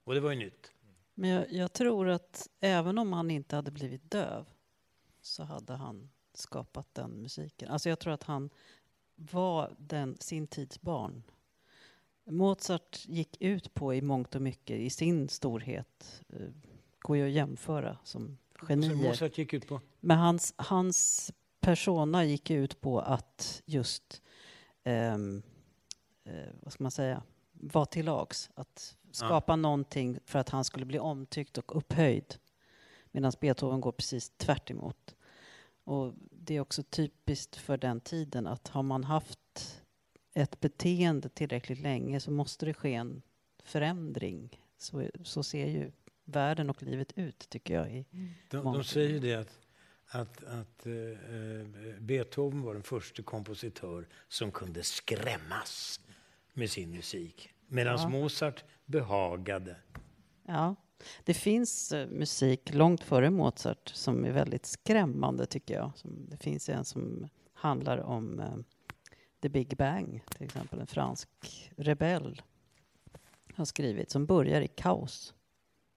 Och 0.04 0.14
det 0.14 0.20
var 0.20 0.30
ju 0.30 0.36
nytt. 0.36 0.72
Men 1.14 1.30
jag, 1.30 1.52
jag 1.52 1.74
tror 1.74 2.10
att 2.10 2.50
även 2.60 2.98
om 2.98 3.14
han 3.14 3.32
inte 3.32 3.56
hade 3.56 3.72
blivit 3.72 4.12
döv 4.12 4.46
så 5.22 5.44
hade 5.44 5.74
han 5.74 6.10
skapat 6.40 6.94
den 6.94 7.12
musiken. 7.12 7.70
Alltså 7.70 7.90
jag 7.90 8.00
tror 8.00 8.14
att 8.14 8.24
han 8.24 8.50
var 9.16 9.76
den, 9.78 10.18
sin 10.20 10.48
tids 10.48 10.82
barn. 10.82 11.24
Mozart 12.26 13.06
gick 13.06 13.42
ut 13.42 13.74
på 13.74 13.94
i 13.94 14.02
mångt 14.02 14.36
och 14.36 14.42
mycket, 14.42 14.80
i 14.80 14.90
sin 14.90 15.30
storhet, 15.30 16.24
eh, 16.30 16.50
går 17.00 17.18
ju 17.18 17.26
att 17.26 17.32
jämföra 17.32 17.98
som 18.04 18.38
genier. 18.54 18.96
Mozart 18.96 19.38
gick 19.38 19.54
ut 19.54 19.68
på... 19.68 19.82
Men 20.00 20.18
hans, 20.18 20.54
hans 20.58 21.32
persona 21.60 22.26
gick 22.26 22.50
ut 22.50 22.82
på 22.82 23.00
att 23.00 23.62
just, 23.66 24.22
ehm, 24.84 25.42
eh, 26.24 26.50
vad 26.62 26.74
ska 26.74 26.84
man 26.84 26.92
säga, 26.92 27.24
vara 27.52 27.86
till 27.86 28.06
lags. 28.06 28.50
Att 28.54 28.98
skapa 29.12 29.56
någonting 29.56 30.20
för 30.26 30.40
att 30.40 30.50
han 30.50 30.66
skulle 30.66 30.86
bli 30.86 31.00
omtyckt 31.00 31.58
och 31.58 31.78
upphöjd. 31.78 32.36
Medan 33.12 33.32
Beethoven 33.40 33.82
går 33.82 33.92
precis 33.92 34.30
tvärt 34.30 34.72
emot. 34.72 35.16
Och 35.90 36.14
det 36.32 36.56
är 36.56 36.60
också 36.60 36.84
typiskt 36.84 37.56
för 37.56 37.78
den 37.78 38.00
tiden 38.02 38.48
att 38.48 38.68
har 38.68 38.84
man 38.84 39.04
haft 39.04 39.84
ett 40.34 40.60
beteende 40.60 41.30
tillräckligt 41.30 41.80
länge 41.80 42.20
så 42.20 42.32
måste 42.32 42.66
det 42.66 42.74
ske 42.74 42.94
en 42.94 43.22
förändring. 43.64 44.64
Så, 44.78 45.10
så 45.24 45.44
ser 45.44 45.68
ju 45.68 45.92
världen 46.26 46.70
och 46.70 46.84
livet 46.84 47.18
ut, 47.18 47.50
tycker 47.50 47.74
jag. 47.74 47.92
I 47.92 48.06
De, 48.50 48.58
mångt 48.58 48.76
de 48.76 48.80
och 48.80 48.86
säger 48.86 49.20
det 49.20 49.36
att, 49.36 49.60
att, 50.06 50.44
att 50.44 50.86
eh, 50.86 50.94
eh, 50.94 52.00
Beethoven 52.00 52.62
var 52.62 52.74
den 52.74 52.84
första 52.84 53.24
kompositör 53.24 54.08
som 54.28 54.52
kunde 54.52 54.84
skrämmas 54.84 56.00
med 56.54 56.70
sin 56.70 56.92
musik. 56.92 57.50
Medan 57.68 58.00
Ja. 58.00 58.10
Mozart 58.10 58.64
behagade. 58.86 59.76
Ja, 60.48 60.76
det 61.24 61.34
finns 61.34 61.92
eh, 61.92 62.08
musik 62.08 62.74
långt 62.74 63.04
före 63.04 63.30
Mozart 63.30 63.90
som 63.90 64.26
är 64.26 64.32
väldigt 64.32 64.66
skrämmande 64.66 65.46
tycker 65.46 65.76
jag. 65.76 65.92
Det 66.04 66.38
finns 66.38 66.70
en 66.70 66.86
som 66.86 67.28
handlar 67.54 67.98
om 67.98 68.40
eh, 68.40 68.58
The 69.42 69.50
Big 69.50 69.78
Bang, 69.78 70.24
till 70.32 70.44
exempel 70.44 70.80
en 70.80 70.88
fransk 70.88 71.30
rebell 71.76 72.42
har 73.60 73.66
skrivit 73.66 74.12
som 74.12 74.26
börjar 74.26 74.62
i 74.62 74.68
kaos. 74.68 75.34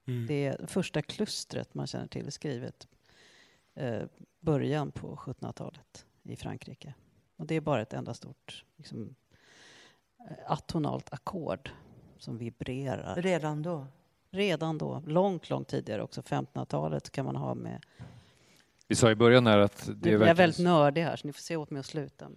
Mm. 0.07 0.27
Det 0.27 0.47
är 0.47 0.67
första 0.67 1.03
klustret 1.03 1.75
man 1.75 1.87
känner 1.87 2.07
till 2.07 2.33
skrivet 2.33 2.89
eh, 3.75 4.03
början 4.41 4.93
på 4.93 5.17
1700-talet 5.17 6.07
i 6.23 6.37
Frankrike. 6.37 6.95
Och 7.37 7.47
det 7.47 7.55
är 7.55 7.61
bara 7.61 7.83
ett 7.83 7.93
enda 7.93 8.15
stort 8.15 8.65
liksom, 8.77 9.15
eh, 10.31 10.53
atonalt 10.53 11.13
ackord 11.13 11.71
som 12.19 12.39
vibrerar. 12.39 13.23
Redan 13.23 13.63
då? 13.63 13.87
Redan 14.35 14.79
då, 14.79 15.03
långt, 15.07 15.51
långt 15.51 15.69
tidigare 15.69 16.03
också, 16.03 16.21
1500-talet 16.21 17.11
kan 17.11 17.25
man 17.25 17.37
ha 17.37 17.55
med. 17.55 17.85
Vi 18.89 18.95
sa 18.95 19.11
i 19.11 19.15
början 19.15 19.47
här 19.47 19.59
att 19.59 19.85
Nu 19.87 19.95
det 19.95 20.01
blir 20.01 20.13
är 20.13 20.13
jag 20.13 20.35
väldigt 20.35 20.39
verkligen, 20.39 20.73
nördig 20.73 21.03
här 21.03 21.17
så 21.17 21.27
ni 21.27 21.33
får 21.33 21.41
se 21.41 21.57
åt 21.57 21.71
mig 21.71 21.81
att 21.81 21.87
sluta. 21.87 22.29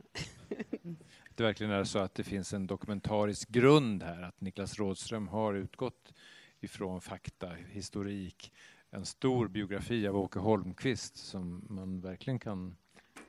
det 1.36 1.44
verkligen 1.44 1.72
är 1.72 1.84
så 1.84 2.00
att 2.00 2.16
det 2.16 2.24
finns 2.24 2.54
en 2.54 2.68
dokumentarisk 2.68 3.50
grund 3.50 4.04
här, 4.04 4.22
att 4.22 4.42
Niklas 4.42 4.78
Rådström 4.80 5.28
har 5.28 5.54
utgått 5.54 6.14
ifrån 6.60 7.02
fakta, 7.02 7.50
historik, 7.70 8.54
en 8.92 9.06
stor 9.06 9.48
biografi 9.48 10.08
av 10.08 10.18
Åke 10.18 10.40
Holmqvist 10.40 11.18
som 11.18 11.66
man 11.70 12.02
verkligen 12.02 12.40
kan 12.40 12.76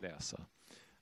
läsa. 0.01 0.41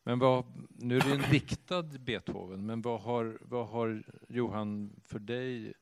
Men 0.03 0.19
vad, 0.19 0.45
nu 0.69 0.97
är 0.97 1.01
det 1.01 1.25
en 1.25 1.31
diktad 1.31 1.83
Beethoven, 1.83 2.67
men 2.67 2.83
vad 2.83 3.01
har, 3.01 3.39
vad 3.41 3.69
har 3.69 4.03
Johan 4.29 5.01
för 5.05 5.19
dig 5.19 5.75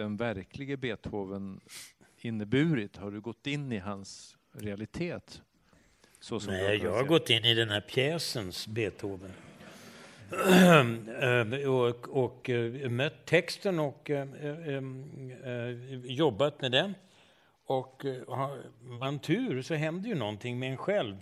den 0.00 0.16
verkliga 0.16 0.76
Beethoven 0.76 1.60
inneburit? 2.18 2.96
Har 2.96 3.10
du 3.10 3.20
gått 3.20 3.46
in 3.46 3.72
i 3.72 3.78
hans 3.78 4.36
realitet? 4.52 5.42
Nej, 6.46 6.80
jag 6.82 6.92
har 6.92 7.04
gått 7.04 7.30
in 7.30 7.44
i 7.44 7.54
den 7.54 7.70
här 7.70 7.80
pjäsens 7.80 8.66
Beethoven. 8.66 9.32
Eh, 11.20 11.70
och, 11.70 12.24
och 12.24 12.50
eh, 12.50 12.90
mött 12.90 13.26
texten 13.26 13.78
och 13.78 14.10
eh, 14.10 14.26
jobbat 16.04 16.60
med 16.60 16.72
den. 16.72 16.94
Och 17.64 18.04
har 18.28 18.62
man 18.82 19.18
tur 19.18 19.62
så 19.62 19.74
händer 19.74 20.08
ju 20.08 20.14
någonting 20.14 20.58
med 20.58 20.70
en 20.70 20.76
själv 20.76 21.16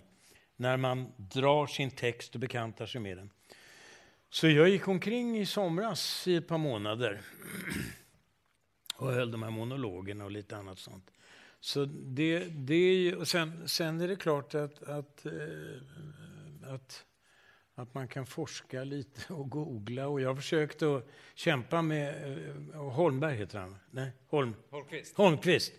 när 0.55 0.77
man 0.77 1.11
drar 1.17 1.67
sin 1.67 1.91
text 1.91 2.33
och 2.33 2.39
bekantar 2.39 2.85
sig 2.85 3.01
med 3.01 3.17
den. 3.17 3.29
Så 4.29 4.47
jag 4.47 4.69
gick 4.69 4.87
omkring 4.87 5.39
i 5.39 5.45
somras 5.45 6.27
i 6.27 6.35
ett 6.35 6.47
par 6.47 6.57
månader 6.57 7.21
och 8.99 9.13
höll 9.13 9.31
de 9.31 9.43
här 9.43 9.49
monologerna 9.49 10.25
och 10.25 10.31
lite 10.31 10.57
annat 10.57 10.79
sånt. 10.79 11.11
Så 11.59 11.85
det, 11.85 12.39
det 12.39 12.75
är 12.75 12.95
ju, 12.95 13.15
och 13.15 13.27
sen, 13.27 13.67
sen 13.69 14.01
är 14.01 14.07
det 14.07 14.15
klart 14.15 14.55
att, 14.55 14.83
att, 14.83 15.25
eh, 15.25 16.73
att, 16.73 17.05
att 17.75 17.93
man 17.93 18.07
kan 18.07 18.25
forska 18.25 18.83
lite 18.83 19.33
och 19.33 19.49
googla. 19.49 20.07
Och 20.07 20.21
jag 20.21 20.29
har 20.29 20.35
försökt 20.35 20.81
att 20.81 21.07
kämpa 21.35 21.81
med 21.81 22.37
eh, 22.73 22.81
Holmberg, 22.91 23.35
heter 23.35 23.59
han? 23.59 23.75
Nej, 23.91 24.11
Holm, 24.27 24.55
Holmqvist. 24.69 25.17
Holmqvist. 25.17 25.73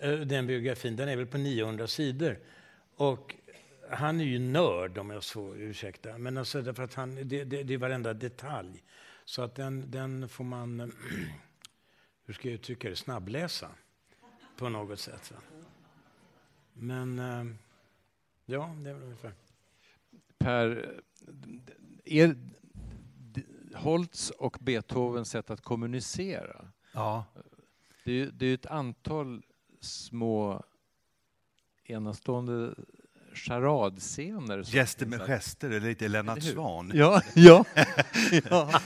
Eh, 0.00 0.12
Den 0.20 0.46
biografin, 0.46 0.96
den 0.96 1.08
är 1.08 1.16
väl 1.16 1.26
på 1.26 1.38
900 1.38 1.86
sidor. 1.86 2.38
Och 2.96 3.34
han 3.90 4.20
är 4.20 4.24
ju 4.24 4.38
nörd 4.38 4.98
om 4.98 5.10
jag 5.10 5.24
så 5.24 5.54
ursäkta. 5.54 6.18
Men 6.18 6.38
alltså 6.38 6.62
därför 6.62 6.82
att 6.82 6.94
han, 6.94 7.14
det, 7.14 7.44
det, 7.44 7.62
det 7.62 7.74
är 7.74 7.78
varenda 7.78 8.14
detalj. 8.14 8.82
Så 9.24 9.42
att 9.42 9.54
den, 9.54 9.90
den 9.90 10.28
får 10.28 10.44
man, 10.44 10.92
hur 12.24 12.34
ska 12.34 12.48
jag 12.48 12.54
uttrycka 12.54 12.90
det, 12.90 12.96
snabbläsa 12.96 13.68
på 14.56 14.68
något 14.68 15.00
sätt. 15.00 15.24
Så. 15.24 15.34
Men 16.72 17.18
eh, 17.18 17.44
ja, 18.44 18.76
det 18.82 18.90
är 18.90 18.94
väl 18.94 19.02
ungefär. 19.02 19.32
Per, 20.38 21.00
er, 22.04 22.36
Holtz 23.74 24.30
och 24.30 24.56
Beethovens 24.60 25.30
sätt 25.30 25.50
att 25.50 25.60
kommunicera, 25.60 26.68
Ja. 26.92 27.24
det 28.04 28.10
är 28.10 28.14
ju 28.14 28.30
det 28.30 28.46
är 28.46 28.54
ett 28.54 28.66
antal 28.66 29.42
små 29.80 30.62
enastående 31.84 32.74
charadscener. 33.34 34.62
Gäster 34.74 35.06
med 35.06 35.20
gester, 35.20 35.70
eller 35.70 35.88
lite 35.88 36.08
Lennart? 36.08 36.42
Swahn. 36.42 36.90
Ja, 36.94 37.22
ja. 37.34 37.64
ja. 38.50 38.80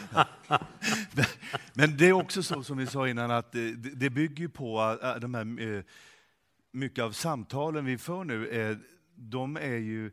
Men 1.75 1.97
det 1.97 2.09
är 2.09 2.13
också 2.13 2.43
så 2.43 2.63
som 2.63 2.79
vi 2.79 2.87
sa 2.87 3.09
innan 3.09 3.31
att 3.31 3.53
det, 3.53 4.11
bygger 4.11 4.49
på 4.49 4.99
de 5.21 5.35
här, 5.35 5.77
eh, 5.77 5.85
mycket 6.73 7.05
av 7.05 7.13
samtalen 7.13 7.85
vi 7.85 7.99
för 7.99 8.25
nu, 8.25 8.79
de 9.15 9.57
är 9.57 9.77
ju 9.77 10.11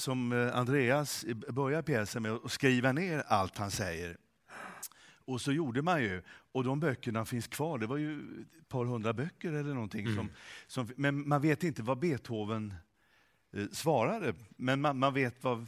som 0.00 0.32
eh, 0.32 0.56
Andreas 0.56 1.24
börjar 1.48 1.82
pjäsen 1.82 2.22
med 2.22 2.32
att 2.32 2.52
skriva 2.52 2.92
ner 2.92 3.24
allt 3.26 3.58
han 3.58 3.70
säger. 3.70 4.16
Och 5.24 5.40
så 5.40 5.52
gjorde 5.52 5.82
man 5.82 6.02
ju, 6.02 6.22
och 6.52 6.64
de 6.64 6.80
böckerna 6.80 7.24
finns 7.24 7.46
kvar. 7.46 7.78
Det 7.78 7.86
var 7.86 7.96
ju 7.96 8.20
ett 8.60 8.68
par 8.68 8.84
hundra 8.84 9.12
böcker 9.12 9.52
eller 9.52 9.74
någonting. 9.74 10.14
Som, 10.14 10.30
som, 10.66 10.90
men 10.96 11.28
man 11.28 11.42
vet 11.42 11.64
inte 11.64 11.82
vad 11.82 11.98
Beethoven 11.98 12.74
eh, 13.52 13.66
svarade, 13.72 14.34
men 14.56 14.80
man, 14.80 14.98
man 14.98 15.14
vet 15.14 15.44
vad, 15.44 15.66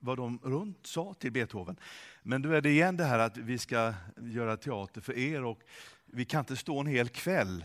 vad 0.00 0.16
de 0.16 0.38
runt 0.42 0.86
sa 0.86 1.14
till 1.14 1.32
Beethoven. 1.32 1.76
Men 2.22 2.42
då 2.42 2.50
är 2.50 2.60
det 2.60 2.70
igen 2.70 2.96
det 2.96 3.04
här 3.04 3.18
att 3.18 3.36
vi 3.36 3.58
ska 3.58 3.94
göra 4.16 4.56
teater 4.56 5.00
för 5.00 5.18
er 5.18 5.44
och 5.44 5.60
vi 6.06 6.24
kan 6.24 6.40
inte 6.40 6.56
stå 6.56 6.80
en 6.80 6.86
hel 6.86 7.08
kväll 7.08 7.64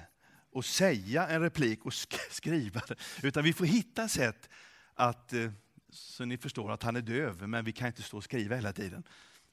och 0.52 0.66
säga 0.66 1.28
en 1.28 1.42
replik 1.42 1.86
och 1.86 1.94
skriva 2.30 2.82
det, 2.88 2.96
utan 3.24 3.44
vi 3.44 3.54
får 3.54 3.66
hitta 3.66 4.08
sätt 4.08 4.50
att, 4.94 5.34
eh, 5.34 5.52
så 5.90 6.26
ni 6.26 6.38
förstår 6.38 6.72
att 6.72 6.84
han 6.84 6.96
är 6.96 7.02
döv, 7.02 7.48
men 7.48 7.66
vi 7.66 7.72
kan 7.72 7.88
inte 7.88 8.02
stå 8.02 8.18
och 8.18 8.24
skriva 8.24 8.56
hela 8.56 8.74
tiden. 8.74 9.04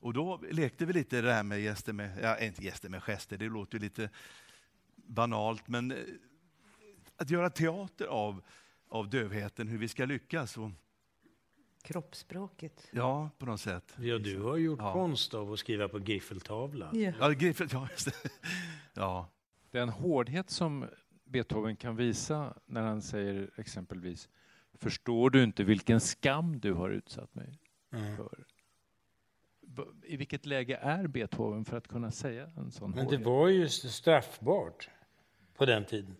Och 0.01 0.13
då 0.13 0.43
lekte 0.51 0.85
vi 0.85 0.93
lite 0.93 1.21
det 1.21 1.33
här 1.33 1.43
med 1.43 1.61
gäster 1.61 1.93
med, 1.93 2.19
ja 2.23 2.39
inte 2.39 2.65
gäster 2.65 2.89
med 2.89 3.03
gester, 3.03 3.39
det 3.39 3.49
låter 3.49 3.75
ju 3.75 3.81
lite 3.85 4.11
banalt, 4.97 5.69
men 5.69 5.91
eh, 5.91 5.99
att 7.17 7.31
göra 7.31 7.51
teater 7.51 8.07
av, 8.07 8.43
av 8.89 9.11
dövheten, 9.11 9.69
hur 9.69 9.79
vi 9.79 9.89
ska 9.89 10.05
lyckas. 10.05 10.59
Och, 10.59 10.71
Kroppsspråket. 11.83 12.89
ja, 12.91 13.31
på 13.39 13.47
något 13.47 13.61
sätt. 13.61 13.97
Ja, 13.99 14.19
du 14.19 14.43
har 14.43 14.57
gjort 14.57 14.79
Ja. 14.81 14.93
konst 14.93 15.35
av 15.35 15.53
att 15.53 15.59
skriva 15.59 15.89
på 15.89 15.99
griffeltavla. 15.99 16.91
Ja, 16.95 17.31
Griffith, 17.31 17.75
ja, 17.75 17.89
just 17.91 18.07
det. 18.23 18.31
ja. 18.95 19.29
Den 19.71 19.89
hårdhet 19.89 20.51
som 20.51 20.87
Beethoven 21.25 21.77
kan 21.77 21.97
visa 21.97 22.55
när 22.67 22.83
han 22.83 23.03
säger 23.03 23.51
exempelvis 23.57 24.29
Förstår 24.75 25.31
du 25.31 25.43
inte 25.43 25.65
vilken 25.65 26.01
skam 26.01 26.61
du 26.61 26.73
har 26.73 26.91
utsatt 26.91 27.35
mig 27.35 27.59
Mm. 27.93 28.17
för? 28.17 28.45
I 30.05 30.17
vilket 30.17 30.47
läge 30.47 30.77
är 30.77 31.07
Beethoven 31.07 31.65
för 31.65 31.77
att 31.77 31.89
kunna 31.89 32.11
säga 32.11 32.51
en 32.57 32.71
sån 32.71 32.91
Men 32.91 32.99
det 32.99 33.05
hårdhet? 33.05 33.27
var 33.27 33.49
ju 33.49 33.69
straffbart 33.69 34.91
på 35.57 35.67
den 35.67 35.85
tiden 35.85 36.17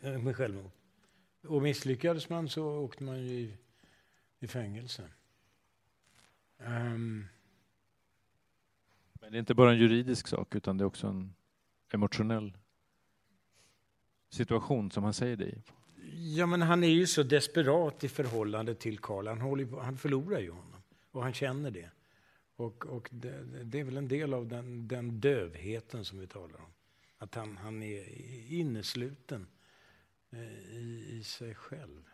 eh, 0.00 0.18
med 0.18 0.36
självmord. 0.36 0.70
Och 1.48 1.62
misslyckades 1.62 2.28
man 2.28 2.48
så 2.48 2.64
åkte 2.78 3.02
man 3.04 3.18
ju 3.22 3.56
i, 4.40 4.46
fängelse. 4.48 5.08
Ehm, 6.58 7.26
Men 9.20 9.32
det 9.32 9.36
är 9.36 9.40
inte 9.40 9.54
bara 9.54 9.72
en 9.72 9.78
juridisk 9.78 10.26
sak 10.28 10.54
utan 10.54 10.78
det 10.78 10.84
är 10.84 10.86
också 10.86 11.06
en 11.06 11.34
emotionell 11.92 12.56
situation 14.28 14.90
som 14.90 15.04
han 15.04 15.14
säger 15.14 15.36
det 15.36 15.44
i. 15.48 15.62
ja, 16.36 16.46
men 16.46 16.62
han 16.62 16.84
är 16.84 16.88
ju 16.88 17.06
så 17.06 17.22
desperat 17.22 18.04
i 18.04 18.08
förhållande 18.08 18.74
till 18.74 18.98
Karl. 18.98 19.26
Han, 19.26 19.40
håller, 19.40 19.64
ju 19.64 19.70
på- 19.70 19.80
han 19.80 19.98
förlorar 19.98 20.40
ju 20.40 20.50
honom 20.50 20.82
och 21.10 21.22
han 21.22 21.32
känner 21.32 21.70
det. 21.70 21.90
Och, 22.56 22.86
och 22.86 23.08
det, 23.12 23.44
det 23.64 23.80
är 23.80 23.84
väl 23.84 23.96
en 23.96 24.08
del 24.08 24.34
av 24.34 24.46
den, 24.48 24.88
den 24.88 25.20
dövheten 25.20 26.04
som 26.04 26.18
vi 26.18 26.26
talar 26.26 26.56
om. 26.60 26.72
Att 27.18 27.34
han, 27.34 27.56
han 27.56 27.82
är 27.82 28.04
innesluten 28.52 29.46
eh, 30.30 30.40
i, 30.72 31.06
i 31.12 31.22
sig 31.24 31.54
själv. 31.54 32.04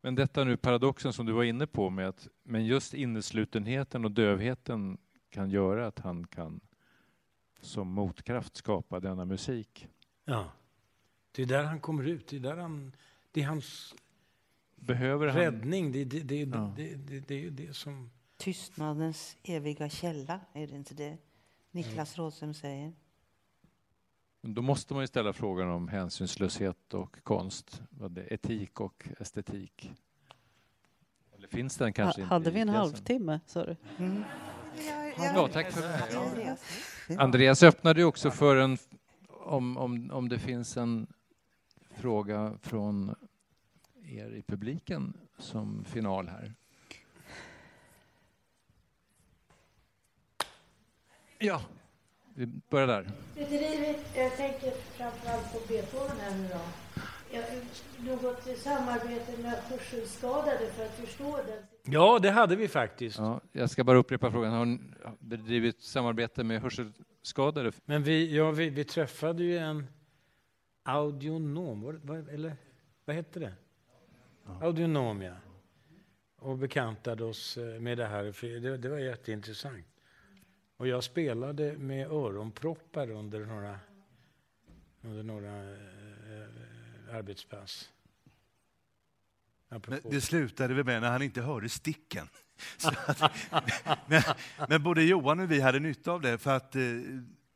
Men 0.00 0.14
detta 0.14 0.44
nu 0.44 0.56
paradoxen 0.56 1.12
som 1.12 1.26
du 1.26 1.32
var 1.32 1.44
inne 1.44 1.66
på 1.66 1.90
med 1.90 2.08
att 2.08 2.28
men 2.42 2.66
just 2.66 2.94
inneslutenheten 2.94 4.04
och 4.04 4.10
dövheten 4.10 4.98
kan 5.30 5.50
göra 5.50 5.86
att 5.86 5.98
han 5.98 6.26
kan 6.26 6.60
som 7.60 7.88
motkraft 7.88 8.56
skapa 8.56 9.00
denna 9.00 9.24
musik. 9.24 9.88
Ja. 10.24 10.52
Det 11.32 11.42
är 11.42 11.46
där 11.46 11.64
han 11.64 11.80
kommer 11.80 12.04
ut. 12.08 12.28
Det 12.28 12.36
är, 12.36 12.40
där 12.40 12.56
han, 12.56 12.92
det 13.32 13.42
är 13.42 13.46
hans 13.46 13.94
Behöver 14.76 15.26
han... 15.26 15.36
räddning. 15.40 15.92
Det, 15.92 16.04
det, 16.04 16.22
det, 16.22 16.40
Ja. 16.40 16.72
det, 16.76 16.94
det, 16.94 17.20
det 17.20 17.46
är 17.46 17.50
det 17.50 17.76
som... 17.76 18.10
Tystnadens 18.36 19.36
eviga 19.42 19.88
källa, 19.88 20.40
är 20.52 20.66
det 20.66 20.76
inte 20.76 20.94
det 20.94 21.18
Niklas 21.70 22.18
Rådström 22.18 22.54
säger? 22.54 22.92
Då 24.42 24.62
måste 24.62 24.94
man 24.94 25.02
ju 25.02 25.06
ställa 25.06 25.32
frågan 25.32 25.68
om 25.68 25.88
hänsynslöshet 25.88 26.94
och 26.94 27.22
konst. 27.22 27.82
Vad 27.90 28.12
det, 28.12 28.22
etik 28.22 28.80
och 28.80 29.08
estetik. 29.20 29.92
Eller 31.36 31.48
finns 31.48 31.76
den 31.76 31.92
kanske 31.92 32.22
Ha, 32.22 32.28
hade 32.28 32.50
vi 32.50 32.60
en 32.60 32.68
halvtimme, 32.68 33.40
sa 33.46 33.64
du? 33.64 33.76
Ja, 35.16 35.48
tack 35.52 35.72
för 35.72 35.80
det. 35.80 36.56
Ja. 37.08 37.20
Andreas 37.20 37.62
öppnade 37.62 38.00
ju 38.00 38.06
också 38.06 38.30
för 38.30 38.56
en, 38.56 38.78
om, 39.28 39.76
om, 39.76 40.10
om 40.10 40.28
det 40.28 40.38
finns 40.38 40.76
en 40.76 41.06
fråga 41.90 42.58
från 42.62 43.14
er 44.04 44.30
i 44.30 44.42
publiken 44.42 45.16
som 45.38 45.84
final 45.84 46.28
här. 46.28 46.54
Ja, 51.38 51.62
vi 52.40 52.46
börjar 52.46 52.86
där. 52.86 53.10
Jag 54.14 54.36
tänker 54.36 54.70
framförallt 54.96 55.52
på 55.52 55.58
Beethoven 55.68 56.16
här 56.20 56.36
nu 56.38 56.48
då. 56.48 56.60
Jag- 57.32 57.44
Något 58.06 58.58
samarbete 58.58 59.42
med 59.42 59.52
hörselskadade 59.52 60.66
för 60.76 60.84
att 60.86 60.94
förstå 60.94 61.36
den. 61.46 61.92
Ja, 61.94 62.18
det 62.18 62.30
hade 62.30 62.56
vi 62.56 62.68
faktiskt. 62.68 63.18
Ja, 63.18 63.40
jag 63.52 63.70
ska 63.70 63.84
bara 63.84 63.98
upprepa 63.98 64.30
frågan. 64.30 64.52
Har 64.52 64.64
ni 64.64 64.78
bedrivit 65.18 65.82
samarbete 65.82 66.44
med 66.44 66.62
hörselskadade? 66.62 67.72
Men 67.84 68.02
vi, 68.02 68.36
ja, 68.36 68.50
vi, 68.50 68.70
vi 68.70 68.84
träffade 68.84 69.44
ju 69.44 69.58
en 69.58 69.86
audionom, 70.82 71.82
vad, 71.82 71.94
vad, 71.94 72.28
eller 72.28 72.56
vad 73.04 73.16
hette 73.16 73.40
det? 73.40 73.52
Audionom, 74.60 75.22
ja. 75.22 75.34
Och 76.38 76.58
bekantade 76.58 77.24
oss 77.24 77.56
eh, 77.56 77.64
med 77.80 77.98
det 77.98 78.06
här. 78.06 78.60
Det, 78.60 78.76
det 78.76 78.88
var 78.88 78.98
jätteintressant. 78.98 79.86
Och 80.80 80.88
jag 80.88 81.04
spelade 81.04 81.76
med 81.76 82.06
öronproppar 82.06 83.10
under 83.10 83.40
några, 83.46 83.78
under 85.02 85.22
några 85.22 85.70
eh, 85.72 87.14
arbetspass. 87.16 87.90
Men 89.68 89.76
Apropå. 89.76 90.08
det 90.10 90.20
slutade 90.20 90.74
väl 90.74 90.84
med 90.84 91.02
när 91.02 91.10
han 91.10 91.22
inte 91.22 91.42
hörde 91.42 91.68
sticken. 91.68 92.28
Att, 93.50 93.98
men, 94.06 94.22
men 94.68 94.82
både 94.82 95.02
Johan 95.02 95.40
och 95.40 95.50
vi 95.50 95.60
hade 95.60 95.78
nytta 95.78 96.12
av 96.12 96.20
det, 96.20 96.38
för 96.38 96.56
att 96.56 96.76
eh, 96.76 96.82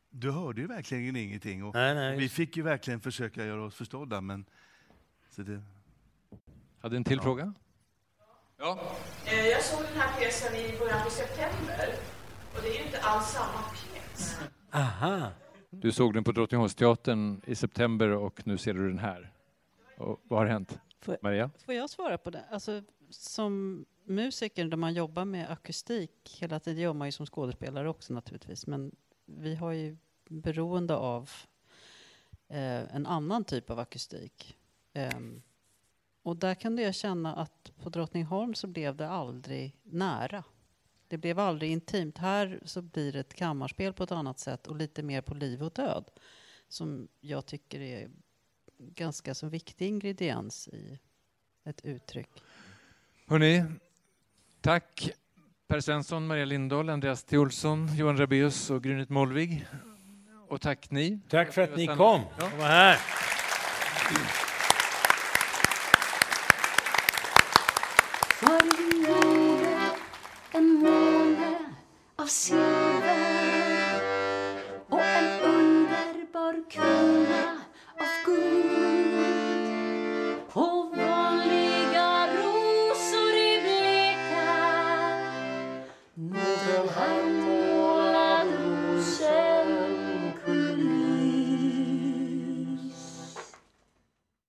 du 0.09 0.31
hörde 0.31 0.61
ju 0.61 0.67
verkligen 0.67 1.15
ingenting. 1.15 1.63
Och 1.63 1.73
Nej, 1.75 1.95
nej, 1.95 2.17
vi 2.17 2.29
fick 2.29 2.57
ju 2.57 2.63
verkligen 2.63 3.01
försöka 3.01 3.45
göra 3.45 3.63
oss 3.63 3.75
förstådda. 3.75 4.21
Men, 4.21 4.45
så 5.29 5.41
det, 5.41 5.61
Hade 6.81 6.97
en 6.97 7.03
till 7.03 7.21
fråga? 7.21 7.53
Eh, 9.25 9.47
Jag 9.47 9.63
såg 9.63 9.81
den 9.83 9.97
här 10.01 10.19
pjäsen 10.19 10.55
i 10.55 10.77
början 10.79 11.03
på 11.03 11.09
september 11.09 12.14
och 12.55 12.61
det 12.61 12.69
är 12.69 12.79
ju 12.79 12.85
inte 12.85 12.99
alls 13.01 13.25
samma 13.27 13.59
pjäs. 13.73 14.39
Aha! 14.71 15.31
Du 15.69 15.91
såg 15.91 16.13
den 16.13 16.23
på 16.23 16.31
Drottningholmsteatern 16.31 17.41
i 17.45 17.55
september 17.55 18.09
och 18.09 18.47
nu 18.47 18.57
ser 18.57 18.73
du 18.73 18.87
den 18.89 18.99
här. 18.99 19.31
Och 19.97 20.19
vad 20.23 20.39
har 20.39 20.45
hänt? 20.45 20.79
Får- 21.01 21.17
Maria? 21.21 21.49
Får 21.65 21.73
jag 21.73 21.89
svara 21.89 22.17
på 22.17 22.29
det? 22.29 22.43
Alltså, 22.51 22.81
som 23.09 23.85
musiker 24.03 24.65
där 24.65 24.77
man 24.77 24.93
jobbar 24.93 25.25
med 25.25 25.51
akustik 25.51 26.37
hela 26.39 26.59
tiden, 26.59 26.75
det 26.77 26.81
gör 26.81 26.93
man 26.93 27.07
ju 27.07 27.11
som 27.11 27.25
skådespelare 27.25 27.89
också 27.89 28.13
naturligtvis, 28.13 28.67
men 28.67 28.95
vi 29.25 29.55
har 29.55 29.71
ju 29.71 29.97
beroende 30.29 30.95
av 30.95 31.29
eh, 32.47 32.95
en 32.95 33.05
annan 33.05 33.43
typ 33.43 33.69
av 33.69 33.79
akustik. 33.79 34.57
Ehm, 34.93 35.41
och 36.23 36.35
där 36.37 36.55
kunde 36.55 36.81
jag 36.81 36.95
känna 36.95 37.35
att 37.35 37.71
på 37.83 37.89
Drottningholm 37.89 38.53
så 38.53 38.67
blev 38.67 38.95
det 38.95 39.09
aldrig 39.09 39.77
nära. 39.83 40.43
Det 41.07 41.17
blev 41.17 41.39
aldrig 41.39 41.71
intimt. 41.71 42.17
Här 42.17 42.59
så 42.65 42.81
blir 42.81 43.11
det 43.13 43.19
ett 43.19 43.33
kammarspel 43.33 43.93
på 43.93 44.03
ett 44.03 44.11
annat 44.11 44.39
sätt 44.39 44.67
och 44.67 44.75
lite 44.75 45.03
mer 45.03 45.21
på 45.21 45.33
liv 45.33 45.63
och 45.63 45.71
död 45.73 46.05
som 46.67 47.07
jag 47.21 47.45
tycker 47.45 47.79
är 47.79 48.09
ganska 48.77 49.33
så 49.35 49.47
viktig 49.47 49.87
ingrediens 49.87 50.67
i 50.67 50.99
ett 51.63 51.85
uttryck. 51.85 52.29
Hörni, 53.27 53.63
tack 54.61 55.09
Per 55.67 55.79
Svensson, 55.79 56.27
Maria 56.27 56.45
Lindahl, 56.45 56.89
Andreas 56.89 57.23
T. 57.23 57.37
Olsson, 57.37 57.95
Johan 57.95 58.17
Rabaeus 58.17 58.69
och 58.69 58.83
Grynit 58.83 59.09
Molvig. 59.09 59.67
Och 60.47 60.61
tack 60.61 60.91
ni. 60.91 61.19
Tack 61.29 61.53
för 61.53 61.61
att 61.61 61.75
ni 61.77 61.87
kom 61.87 61.97
Ja. 61.97 62.45
och 62.45 62.51
var 62.51 62.67
här. 62.67 62.99